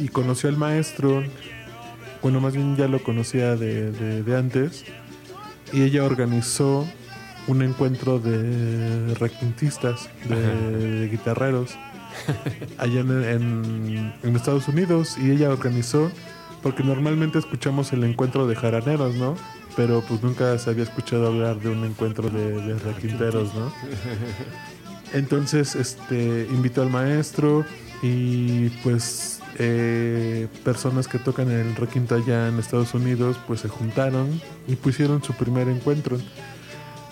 Y 0.00 0.08
conoció 0.08 0.48
al 0.48 0.56
maestro 0.56 1.24
bueno, 2.22 2.40
más 2.40 2.52
bien 2.54 2.76
ya 2.76 2.88
lo 2.88 3.02
conocía 3.02 3.54
de, 3.56 3.92
de- 3.92 4.22
de 4.24 4.36
antes, 4.36 4.84
y 5.72 5.82
ella 5.82 6.02
organizó 6.04 6.84
un 7.46 7.62
encuentro 7.62 8.18
de 8.18 9.14
requintistas, 9.14 10.08
de, 10.28 10.98
de 11.00 11.08
guitarreros, 11.08 11.76
allá 12.78 13.00
en, 13.00 14.12
en- 14.22 14.36
Estados 14.36 14.68
Unidos, 14.68 15.16
y 15.18 15.30
ella 15.30 15.50
organizó, 15.50 16.10
porque 16.62 16.82
normalmente 16.84 17.38
escuchamos 17.38 17.92
el 17.92 18.04
encuentro 18.04 18.46
de 18.46 18.54
jaraneros, 18.56 19.14
¿no? 19.16 19.36
Pero 19.76 20.02
pues 20.06 20.22
nunca 20.22 20.58
se 20.58 20.70
había 20.70 20.82
escuchado 20.84 21.28
hablar 21.28 21.60
de 21.60 21.68
un 21.70 21.84
encuentro 21.84 22.28
de, 22.30 22.60
de 22.62 22.78
requinteros, 22.78 23.54
¿no? 23.54 23.72
Entonces, 25.12 25.74
este, 25.74 26.46
invitó 26.50 26.82
al 26.82 26.90
maestro 26.90 27.64
y 28.02 28.68
pues 28.82 29.40
eh, 29.58 30.46
personas 30.64 31.08
que 31.08 31.18
tocan 31.18 31.50
el 31.50 31.74
requinto 31.76 32.14
allá 32.14 32.48
en 32.48 32.58
Estados 32.58 32.94
Unidos 32.94 33.36
pues 33.46 33.60
se 33.60 33.68
juntaron 33.68 34.40
y 34.68 34.76
pusieron 34.76 35.22
su 35.22 35.32
primer 35.34 35.68
encuentro. 35.68 36.18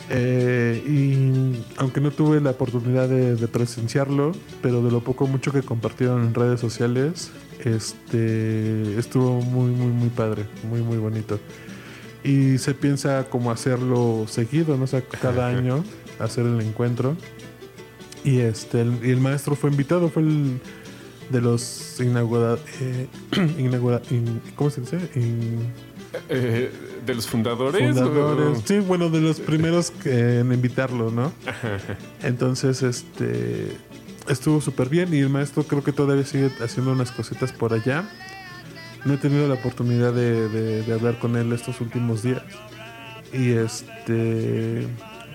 Eh, 0.08 0.82
y 0.86 1.62
aunque 1.78 2.00
no 2.00 2.10
tuve 2.12 2.40
la 2.40 2.50
oportunidad 2.50 3.08
de, 3.08 3.34
de 3.36 3.48
presenciarlo, 3.48 4.32
pero 4.62 4.82
de 4.82 4.90
lo 4.90 5.00
poco 5.00 5.26
mucho 5.26 5.52
que 5.52 5.62
compartieron 5.62 6.22
en 6.26 6.34
redes 6.34 6.60
sociales, 6.60 7.30
este 7.64 8.98
estuvo 8.98 9.40
muy 9.40 9.70
muy 9.72 9.88
muy 9.92 10.08
padre, 10.10 10.44
muy 10.68 10.80
muy 10.82 10.98
bonito. 10.98 11.40
Y 12.22 12.58
se 12.58 12.74
piensa 12.74 13.24
como 13.30 13.50
hacerlo 13.50 14.26
seguido, 14.28 14.76
no 14.76 14.84
o 14.84 14.86
sea, 14.86 15.00
cada 15.02 15.48
año 15.48 15.84
hacer 16.18 16.46
el 16.46 16.60
encuentro. 16.60 17.16
Y 18.24 18.38
este 18.40 18.82
el, 18.82 18.98
y 19.04 19.10
el 19.10 19.20
maestro 19.20 19.54
fue 19.56 19.70
invitado, 19.70 20.08
fue 20.08 20.22
el 20.22 20.60
de 21.30 21.40
los 21.40 21.98
inaugura, 22.00 22.56
eh, 22.80 23.06
inaugura- 23.58 24.02
in- 24.10 24.40
¿cómo 24.54 24.70
se 24.70 24.80
dice? 24.82 24.98
In- 25.16 25.72
Eh, 26.28 26.70
de 27.04 27.14
los 27.14 27.26
fundadores. 27.26 27.80
Sí, 28.66 28.78
bueno, 28.80 29.10
de 29.10 29.20
los 29.20 29.40
primeros 29.40 29.90
que- 29.90 30.40
en 30.40 30.52
invitarlo, 30.52 31.10
¿no? 31.10 31.32
Entonces, 32.22 32.82
este 32.82 33.76
estuvo 34.28 34.60
súper 34.60 34.88
bien 34.88 35.14
y 35.14 35.18
el 35.20 35.28
maestro 35.28 35.62
creo 35.62 35.84
que 35.84 35.92
todavía 35.92 36.24
sigue 36.24 36.50
haciendo 36.60 36.90
unas 36.92 37.12
cositas 37.12 37.52
por 37.52 37.72
allá. 37.72 38.08
No 39.04 39.14
he 39.14 39.18
tenido 39.18 39.46
la 39.46 39.54
oportunidad 39.54 40.12
de, 40.12 40.48
de- 40.48 40.82
de 40.82 40.92
hablar 40.92 41.18
con 41.20 41.36
él 41.36 41.52
estos 41.52 41.80
últimos 41.80 42.22
días. 42.24 42.42
Y 43.32 43.50
este, 43.52 44.86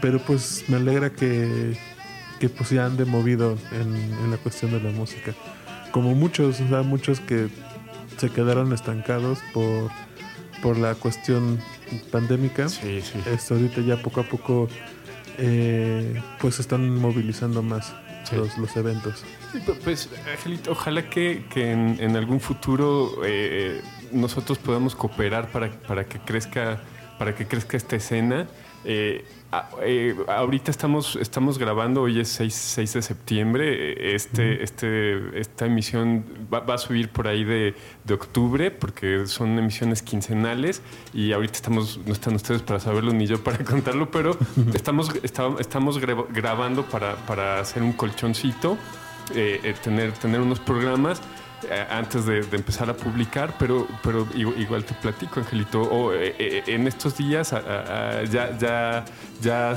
pero 0.02 0.20
pues 0.20 0.66
me 0.68 0.78
alegra 0.78 1.10
que, 1.12 1.78
que 2.40 2.50
pues 2.50 2.70
ya 2.72 2.86
ande 2.86 3.06
movido 3.06 3.58
en, 3.72 3.96
en 3.96 4.32
la 4.32 4.38
cuestión 4.38 4.72
de 4.72 4.82
la 4.82 4.92
música. 4.92 5.34
Como 5.92 6.14
muchos, 6.16 6.60
o 6.60 6.68
sea, 6.68 6.82
muchos 6.82 7.20
que 7.22 7.48
se 8.18 8.30
quedaron 8.30 8.74
estancados 8.74 9.40
por, 9.54 9.90
por 10.62 10.78
la 10.78 10.96
cuestión 10.96 11.60
pandémica. 12.12 12.70
Sí, 12.70 13.02
sí. 13.02 13.20
Esto 13.34 13.56
ahorita 13.56 13.82
ya 13.82 13.98
poco 14.02 14.22
a 14.22 14.24
poco 14.24 14.68
eh, 15.38 16.22
pues 16.40 16.60
están 16.60 16.96
movilizando 16.98 17.62
más 17.62 17.94
Sí. 18.24 18.36
los, 18.36 18.56
los 18.60 18.78
eventos. 18.78 19.24
Pues, 19.84 20.08
Angelito, 20.32 20.72
ojalá 20.72 21.10
que, 21.10 21.44
que 21.52 21.72
en, 21.72 21.98
en 22.00 22.16
algún 22.16 22.40
futuro 22.40 23.12
eh, 23.26 23.82
nosotros 24.12 24.60
podamos 24.60 24.96
cooperar 24.96 25.52
para, 25.52 25.72
para 25.72 26.06
que 26.06 26.20
crezca 26.20 26.80
para 27.18 27.36
que 27.36 27.46
crezca 27.48 27.78
esta 27.78 27.96
escena. 27.96 28.48
Eh, 28.84 29.24
eh, 29.84 30.16
ahorita 30.28 30.72
estamos, 30.72 31.16
estamos 31.18 31.58
grabando, 31.58 32.02
hoy 32.04 32.20
es 32.20 32.30
6, 32.30 32.54
6 32.54 32.94
de 32.94 33.02
septiembre. 33.02 33.92
eh, 33.92 34.16
Este, 34.16 34.64
este, 34.64 35.40
esta 35.40 35.66
emisión 35.66 36.24
va, 36.52 36.62
va 36.62 36.76
a 36.76 36.78
subir 36.78 37.10
por 37.10 37.28
ahí 37.28 37.44
de, 37.44 37.76
de 38.04 38.14
octubre, 38.14 38.72
porque 38.72 39.28
son 39.28 39.58
emisiones 39.60 40.02
quincenales. 40.02 40.82
Y 41.14 41.32
ahorita 41.34 41.54
estamos, 41.56 42.00
no 42.06 42.14
están 42.14 42.36
ustedes 42.36 42.62
para 42.62 42.80
saberlo 42.80 43.14
ni 43.14 43.28
yo 43.28 43.44
para 43.44 43.58
contarlo, 43.66 44.10
pero 44.10 44.38
estamos, 44.74 45.12
está- 45.24 45.54
estamos 45.60 46.02
gra- 46.02 46.26
grabando 46.32 46.84
para, 46.86 47.16
para 47.28 47.60
hacer 47.60 47.84
un 47.84 47.94
colchoncito 47.94 48.78
eh, 49.36 49.60
eh, 49.64 49.76
tener, 49.84 50.12
tener 50.14 50.42
unos 50.42 50.60
programas 50.60 51.22
antes 51.90 52.26
de, 52.26 52.40
empezar 52.52 52.90
a 52.90 52.94
publicar, 52.94 53.56
pero, 53.60 53.88
pero 54.04 54.26
igu- 54.28 54.58
igual 54.58 54.84
te 54.84 54.94
platico, 54.96 55.40
Angelito. 55.40 56.14
Eh, 56.14 56.36
eh, 56.40 56.64
en 56.68 56.88
estos 56.88 57.18
días 57.18 57.52
ya, 57.52 58.58
ya, 58.60 59.06
ya, 59.42 59.76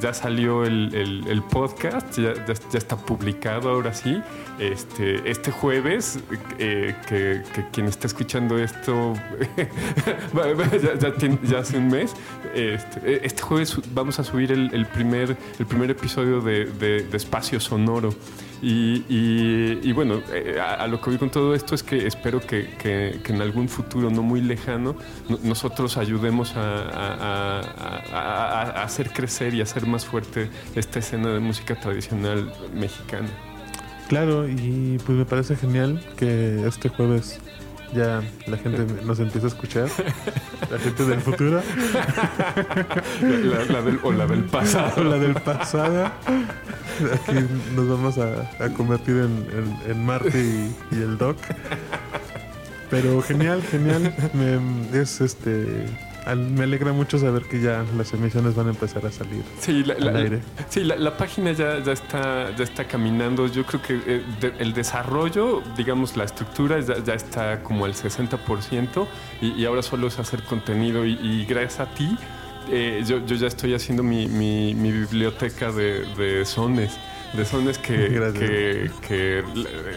ya- 0.00 0.14
salió 0.14 0.64
el, 0.64 1.42
podcast, 1.50 2.18
ya, 2.18 2.32
está 2.74 2.96
publicado 2.96 3.70
ahora 3.70 3.92
sí. 3.94 4.20
Este, 4.58 5.28
este 5.30 5.50
jueves, 5.50 6.18
eh, 6.58 6.94
que, 7.08 7.42
quien 7.72 7.86
está 7.86 8.06
escuchando 8.06 8.58
esto 8.58 9.14
ya, 11.42 11.58
hace 11.58 11.78
un 11.78 11.88
mes, 11.88 12.14
este, 12.54 13.00
eh, 13.04 13.20
este 13.24 13.42
jueves 13.42 13.76
vamos 13.94 14.18
a 14.18 14.24
subir 14.24 14.52
el, 14.52 14.86
primer, 14.86 15.36
el 15.58 15.66
primer 15.66 15.90
episodio 15.90 16.40
de- 16.40 16.66
de 16.66 17.16
Espacio 17.16 17.58
Sonoro. 17.60 18.10
Y, 18.62 19.04
y- 19.08 19.92
bueno, 19.92 20.20
eh, 20.32 20.60
a, 20.60 20.86
lo 20.86 21.00
que 21.00 21.08
voy 21.10 21.18
con 21.18 21.30
todo 21.30 21.54
esto 21.54 21.74
es 21.74 21.82
que 21.82 22.06
espero 22.06 22.40
que, 22.40 22.68
que- 22.78 23.20
en 23.32 23.40
algún 23.40 23.68
futuro 23.70 24.10
no 24.10 24.22
muy 24.22 24.42
lejano 24.42 24.96
no- 25.30 25.38
nosotros 25.42 25.96
ayudemos 25.96 26.54
a- 26.56 27.60
a- 27.62 28.62
a 28.80 28.82
hacer 28.82 29.12
crecer 29.12 29.54
y 29.54 29.62
hacer 29.62 29.86
más 29.86 30.04
fuerte 30.04 30.50
esta 30.74 30.98
escena 30.98 31.28
de 31.30 31.40
música 31.40 31.74
tradicional 31.78 32.52
mexicana. 32.74 33.28
Claro, 34.08 34.48
y 34.48 34.98
pues 35.06 35.16
me 35.16 35.24
parece 35.24 35.56
genial 35.56 36.04
que 36.16 36.66
este 36.66 36.88
jueves 36.88 37.38
ya 37.94 38.22
la 38.46 38.56
gente 38.56 38.86
nos 39.04 39.18
empieza 39.20 39.46
a 39.46 39.50
escuchar, 39.50 39.88
la 40.70 40.78
gente 40.78 41.04
del 41.04 41.20
futuro. 41.20 41.62
La, 43.20 43.64
la 43.64 43.82
del, 43.82 43.98
o 44.02 44.12
la 44.12 44.26
del 44.26 44.44
pasado. 44.44 45.00
O 45.00 45.04
la 45.04 45.18
del 45.18 45.34
pasado. 45.34 46.06
Aquí 46.06 47.46
nos 47.74 47.88
vamos 47.88 48.18
a, 48.18 48.50
a 48.62 48.68
convertir 48.70 49.16
en, 49.16 49.46
en, 49.52 49.90
en 49.90 50.04
Marte 50.04 50.38
y, 50.38 50.76
y, 50.94 51.02
el 51.02 51.18
Doc. 51.18 51.36
Pero 52.90 53.22
genial, 53.22 53.62
genial. 53.62 54.14
Me, 54.34 55.00
es 55.00 55.20
este 55.20 55.86
me 56.36 56.64
alegra 56.64 56.92
mucho 56.92 57.18
saber 57.18 57.44
que 57.44 57.60
ya 57.60 57.84
las 57.96 58.12
emisiones 58.12 58.54
van 58.54 58.68
a 58.68 58.70
empezar 58.70 59.04
a 59.06 59.10
salir 59.10 59.42
sí, 59.58 59.82
la, 59.84 59.94
al 59.94 60.16
aire. 60.16 60.40
Sí, 60.68 60.84
la, 60.84 60.96
la, 60.96 61.16
página 61.16 61.52
ya, 61.52 61.82
ya, 61.82 61.92
está, 61.92 62.54
ya 62.56 62.64
está 62.64 62.84
caminando. 62.84 63.46
Yo 63.46 63.64
creo 63.64 63.82
que 63.82 64.00
eh, 64.06 64.22
de, 64.40 64.52
el 64.58 64.72
desarrollo, 64.72 65.62
digamos, 65.76 66.16
la 66.16 66.24
estructura 66.24 66.80
ya, 66.80 67.02
ya 67.02 67.14
está 67.14 67.62
como 67.62 67.84
al 67.84 67.94
60% 67.94 69.06
y, 69.40 69.52
y, 69.52 69.64
ahora 69.64 69.82
solo 69.82 70.08
es 70.08 70.18
hacer 70.18 70.42
contenido 70.42 71.06
y, 71.06 71.18
y 71.22 71.46
gracias 71.46 71.80
a 71.80 71.86
ti 71.94 72.16
eh, 72.68 73.02
yo, 73.06 73.24
yo, 73.26 73.36
ya 73.36 73.48
estoy 73.48 73.74
haciendo 73.74 74.02
mi, 74.02 74.28
mi, 74.28 74.74
mi 74.74 74.92
biblioteca 74.92 75.72
de, 75.72 76.04
de 76.14 76.44
sones 76.44 76.96
de 77.32 77.44
sones 77.44 77.78
que, 77.78 77.94
que, 78.38 78.90
que, 79.06 79.44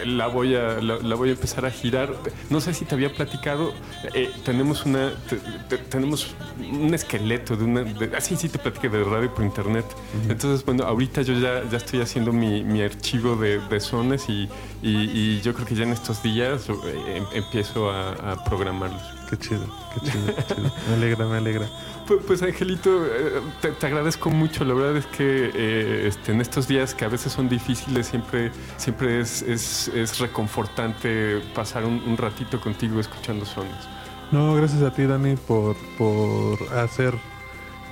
la 0.06 0.26
voy 0.28 0.54
a 0.54 0.80
la, 0.80 0.96
la, 0.98 1.14
voy 1.14 1.30
a 1.30 1.32
empezar 1.32 1.64
a 1.66 1.70
girar. 1.70 2.12
No 2.50 2.60
sé 2.60 2.74
si 2.74 2.84
te 2.84 2.94
había 2.94 3.12
platicado, 3.12 3.72
eh, 4.14 4.30
tenemos 4.44 4.84
una 4.86 5.12
te, 5.28 5.36
te, 5.68 5.78
tenemos 5.78 6.34
un 6.58 6.94
esqueleto 6.94 7.56
de 7.56 7.64
una 7.64 7.84
así 8.16 8.36
sí 8.36 8.48
te 8.48 8.58
platiqué 8.58 8.88
de 8.88 9.04
radio 9.04 9.32
por 9.34 9.44
internet. 9.44 9.84
Uh 9.86 10.28
-huh. 10.28 10.32
Entonces, 10.32 10.64
bueno, 10.64 10.84
ahorita 10.84 11.22
yo 11.22 11.34
ya, 11.34 11.62
ya 11.70 11.76
estoy 11.76 12.00
haciendo 12.00 12.32
mi, 12.32 12.62
mi 12.64 12.82
archivo 12.82 13.36
de, 13.36 13.60
de 13.60 13.80
sones 13.80 14.28
y, 14.28 14.48
y, 14.82 15.10
y, 15.12 15.40
yo 15.42 15.54
creo 15.54 15.66
que 15.66 15.74
ya 15.74 15.84
en 15.84 15.92
estos 15.92 16.22
días 16.22 16.68
eh, 16.68 17.22
empiezo 17.34 17.90
a, 17.90 18.12
a 18.12 18.44
programarlos. 18.44 19.02
Qué 19.30 19.38
chido, 19.38 19.66
qué 19.94 20.10
chido, 20.10 20.36
qué 20.36 20.54
chido. 20.54 20.72
Me 20.88 20.94
alegra, 20.94 21.26
me 21.26 21.36
alegra. 21.38 21.66
Pues, 22.06 22.20
pues 22.26 22.42
Angelito, 22.42 23.06
eh, 23.06 23.40
te, 23.62 23.70
te, 23.72 23.86
agradezco 23.86 24.30
mucho. 24.30 24.64
La 24.64 24.74
verdad 24.74 24.96
es 24.96 25.06
que 25.06 25.50
eh, 25.54 26.06
este, 26.06 26.32
en 26.32 26.40
estos 26.40 26.68
días 26.68 26.94
que 26.94 27.04
a 27.04 27.08
veces 27.08 27.32
son 27.32 27.48
difíciles, 27.48 28.06
siempre, 28.06 28.50
siempre 28.76 29.20
es, 29.20 29.40
es, 29.42 29.88
es 29.88 30.18
reconfortante 30.18 31.40
pasar 31.54 31.84
un, 31.84 32.02
un, 32.06 32.16
ratito 32.16 32.60
contigo 32.60 33.00
escuchando 33.00 33.46
sones. 33.46 33.88
No, 34.32 34.54
gracias 34.54 34.82
a 34.82 34.92
ti, 34.92 35.04
Dani, 35.04 35.36
por, 35.36 35.76
por 35.96 36.58
hacer 36.76 37.14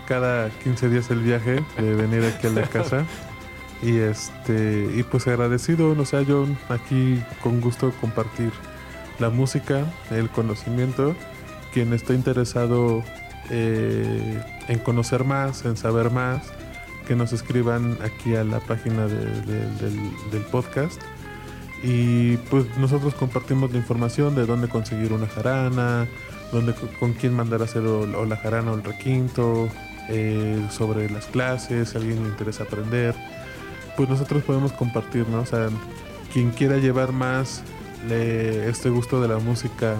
cada 0.07 0.51
15 0.51 0.89
días 0.91 1.11
el 1.11 1.21
viaje 1.21 1.65
de 1.79 1.95
venir 1.95 2.25
aquí 2.25 2.49
a 2.49 2.51
la 2.51 2.63
casa. 2.63 3.07
y 3.83 3.99
este 3.99 4.89
y 4.95 5.03
pues 5.03 5.27
agradecido, 5.27 5.97
o 5.99 6.05
sea, 6.05 6.23
yo 6.23 6.47
aquí 6.69 7.23
con 7.43 7.61
gusto 7.61 7.93
compartir 8.01 8.53
la 9.19 9.31
música, 9.31 9.87
el 10.11 10.29
conocimiento. 10.29 11.15
Quien 11.73 11.95
está 11.95 12.13
interesado 12.13 13.03
eh, 13.53 14.43
en 14.69 14.79
conocer 14.79 15.25
más, 15.25 15.65
en 15.65 15.77
saber 15.77 16.11
más, 16.11 16.43
que 17.07 17.15
nos 17.15 17.33
escriban 17.33 17.99
aquí 18.03 18.35
a 18.35 18.45
la 18.45 18.61
página 18.61 19.07
de, 19.07 19.27
de, 19.43 19.91
del, 20.31 20.43
podcast. 20.51 21.01
Y 21.83 22.39
pues 22.49 22.65
nosotros 22.79 23.15
compartimos 23.15 23.73
la 23.73 23.79
información 23.79 24.35
de 24.35 24.47
dónde 24.47 24.69
conseguir 24.69 25.13
una 25.13 25.27
jarana, 25.27 26.09
dónde, 26.51 26.75
con 26.99 27.13
quién 27.13 27.35
mandar 27.35 27.61
a 27.61 27.65
hacer 27.65 27.83
o, 27.83 28.01
o 28.01 28.25
la 28.25 28.37
jarana 28.37 28.73
o 28.73 28.75
el 28.75 28.85
requinto, 28.85 29.69
eh, 30.09 30.67
sobre 30.71 31.09
las 31.11 31.27
clases, 31.27 31.91
si 31.91 31.97
a 31.97 32.01
alguien 32.01 32.23
le 32.23 32.29
interesa 32.31 32.65
aprender. 32.65 33.15
Pues 33.97 34.09
nosotros 34.09 34.43
podemos 34.43 34.73
compartir, 34.73 35.29
¿no? 35.29 35.41
O 35.41 35.47
sea, 35.47 35.69
quien 36.33 36.51
quiera 36.51 36.79
llevar 36.79 37.13
más 37.13 37.63
este 38.11 38.91
gusto 38.91 39.21
de 39.23 39.29
la 39.29 39.39
música 39.39 39.95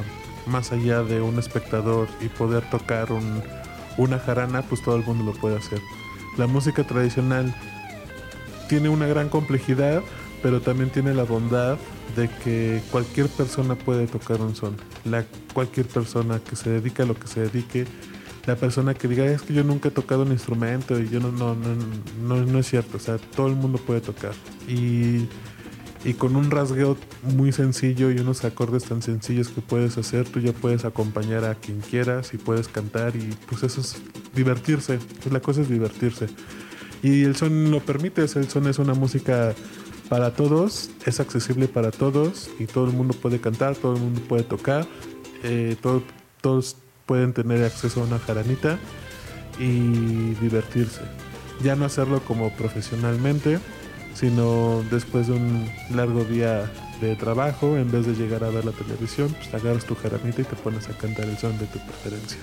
más 0.47 0.73
allá 0.73 1.03
de 1.03 1.21
un 1.21 1.39
espectador 1.39 2.09
y 2.21 2.29
poder 2.29 2.69
tocar 2.71 3.13
un, 3.13 3.43
una 3.97 4.19
jarana, 4.19 4.63
pues 4.63 4.83
todo 4.83 4.97
el 4.97 5.05
mundo 5.05 5.25
lo 5.25 5.33
puede 5.33 5.57
hacer. 5.57 5.81
La 6.37 6.47
música 6.47 6.85
tradicional 6.85 7.55
tiene 8.69 8.89
una 8.89 9.07
gran 9.07 9.29
complejidad, 9.29 10.03
pero 10.43 10.61
también 10.61 10.91
tiene 10.91 11.15
la 11.15 11.25
bondad 11.25 11.79
de 12.17 12.29
que 12.43 12.83
cualquier 12.91 13.29
persona 13.29 13.75
puede 13.75 14.07
tocar 14.07 14.41
un 14.41 14.57
son. 14.57 14.77
La, 15.05 15.25
cualquier 15.53 15.87
persona 15.87 16.41
que 16.41 16.57
se 16.57 16.71
dedique 16.71 17.03
a 17.03 17.07
lo 17.07 17.15
que 17.15 17.27
se 17.27 17.41
dedique, 17.41 17.87
la 18.47 18.57
persona 18.57 18.95
que 18.95 19.09
diga 19.09 19.25
es 19.25 19.43
que 19.43 19.55
yo 19.55 19.63
nunca 19.63 19.89
he 19.89 19.93
tocado 19.93 20.23
un 20.23 20.33
instrumento 20.33 20.99
y 20.99 21.09
yo 21.09 21.21
no, 21.21 21.31
no, 21.31 21.55
no, 21.55 21.77
no, 22.27 22.45
no 22.45 22.59
es 22.59 22.69
cierto. 22.69 22.97
O 22.97 23.01
sea, 23.01 23.19
todo 23.19 23.47
el 23.47 23.55
mundo 23.55 23.79
puede 23.79 24.01
tocar. 24.01 24.33
Y 24.69 25.29
y 26.05 26.15
con 26.15 26.37
un 26.37 26.51
rasgueo 26.51 26.97
muy 27.23 27.53
sencillo 27.53 28.11
y 28.11 28.19
unos 28.19 28.45
acordes 28.45 28.85
tan 28.85 29.03
sencillos 29.03 29.49
que 29.49 29.61
puedes 29.61 29.97
hacer, 29.99 30.29
tú 30.29 30.41
ya 30.41 30.53
puedes 30.53 30.85
acompañar 30.85 31.45
a 31.45 31.55
quien 31.55 31.81
quieras 31.81 32.35
y 32.35 32.39
puedes 32.39 32.69
cantar 32.69 33.15
y 33.15 33.37
pues 33.49 33.63
eso 33.63 33.81
es 33.81 33.97
divertirse, 34.35 34.99
pues 35.21 35.33
la 35.33 35.41
cosa 35.41 35.63
es 35.63 35.69
divertirse. 35.69 36.27
Y 37.03 37.25
el 37.25 37.37
son 37.37 37.71
lo 37.71 37.81
permite, 37.81 38.23
el 38.23 38.49
son 38.49 38.67
es 38.69 38.79
una 38.79 38.95
música 38.95 39.55
para 40.09 40.35
todos, 40.35 40.91
es 41.07 41.21
accesible 41.21 41.69
para 41.69 41.91
todos 41.91 42.51
y 42.59 42.67
todo 42.67 42.87
el 42.87 42.93
mundo 42.93 43.15
puede 43.15 43.41
cantar, 43.41 43.77
todo 43.77 43.95
el 43.95 44.01
mundo 44.01 44.21
puede 44.29 44.43
tocar, 44.43 44.87
eh, 45.43 45.77
todo, 45.81 46.03
todos 46.41 46.77
pueden 47.07 47.33
tener 47.33 47.65
acceso 47.65 48.03
a 48.03 48.05
una 48.05 48.19
jaranita 48.19 48.79
y 49.59 50.35
divertirse. 50.41 51.01
Ya 51.63 51.77
no 51.77 51.85
hacerlo 51.85 52.21
como 52.25 52.51
profesionalmente, 52.51 53.59
sino 54.15 54.83
después 54.91 55.29
de 55.29 55.35
un 55.35 55.69
largo 55.95 56.25
día 56.25 56.71
de 57.01 57.17
trabajo, 57.17 57.77
en 57.77 57.91
vez 57.91 58.07
de 58.07 58.15
llegar 58.15 58.45
a 58.45 58.51
ver 58.51 58.65
la 58.65 58.73
televisión, 58.73 59.35
pues 59.37 59.53
agarras 59.53 59.85
tu 59.85 59.95
jaranita 59.95 60.43
y 60.43 60.45
te 60.45 60.57
pones 60.57 60.89
a 60.89 60.97
cantar 60.97 61.27
el 61.27 61.37
son 61.39 61.59
de 61.59 61.67
tu 61.67 61.79
preferencia. 61.81 62.39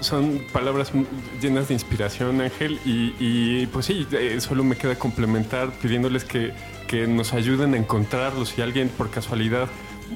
Son 0.00 0.42
palabras 0.52 0.92
llenas 1.40 1.68
de 1.68 1.74
inspiración, 1.74 2.40
Ángel, 2.42 2.78
y, 2.84 3.66
pues 3.66 3.86
sí, 3.86 4.06
solo 4.38 4.64
me 4.64 4.76
queda 4.76 4.96
complementar 4.96 5.70
pidiéndoles 5.80 6.24
que, 6.24 6.52
que 6.86 7.06
nos 7.06 7.32
ayuden 7.32 7.72
a 7.74 7.78
encontrarlos. 7.78 8.50
Si 8.50 8.60
alguien 8.60 8.90
por 8.90 9.10
casualidad 9.10 9.68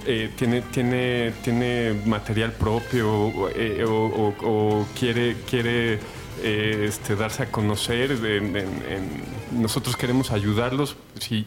eh, 0.07 0.31
tiene, 0.37 0.61
tiene, 0.63 1.33
tiene 1.43 2.01
material 2.05 2.53
propio 2.53 3.51
eh, 3.57 3.85
o, 3.85 3.93
o, 3.93 4.35
o, 4.43 4.87
quiere, 4.99 5.37
quiere 5.49 5.99
eh, 6.43 6.85
este, 6.89 7.17
darse 7.17 7.45
a 7.45 7.51
conocer, 7.51 8.13
en, 8.13 8.57
en, 8.57 8.57
en, 8.57 9.63
nosotros 9.63 9.97
queremos 9.97 10.31
ayudarlos. 10.31 10.97
Si, 11.19 11.47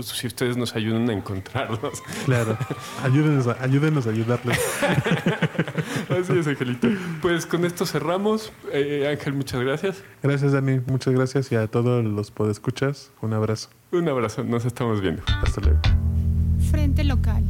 si 0.00 0.26
ustedes 0.26 0.56
nos 0.56 0.74
ayudan 0.76 1.08
a 1.10 1.12
encontrarlos. 1.12 2.02
Claro, 2.24 2.56
ayúdenos 3.02 3.46
a, 3.46 3.62
ayúdenos 3.62 4.06
a 4.06 4.10
ayudarles. 4.10 4.58
Así 6.08 6.38
es, 6.38 6.46
Angelito. 6.46 6.88
Pues 7.22 7.46
con 7.46 7.64
esto 7.64 7.86
cerramos. 7.86 8.52
Eh, 8.72 9.08
Ángel, 9.10 9.34
muchas 9.34 9.60
gracias. 9.60 10.02
Gracias, 10.22 10.52
Dani. 10.52 10.80
Muchas 10.86 11.14
gracias. 11.14 11.50
Y 11.52 11.56
a 11.56 11.66
todos 11.66 12.04
los 12.04 12.30
podescuchas, 12.30 13.10
un 13.20 13.32
abrazo. 13.32 13.70
Un 13.92 14.08
abrazo. 14.08 14.44
Nos 14.44 14.64
estamos 14.64 15.00
viendo. 15.00 15.22
Hasta 15.42 15.60
luego. 15.60 15.80
Frente 16.70 17.04
local. 17.04 17.44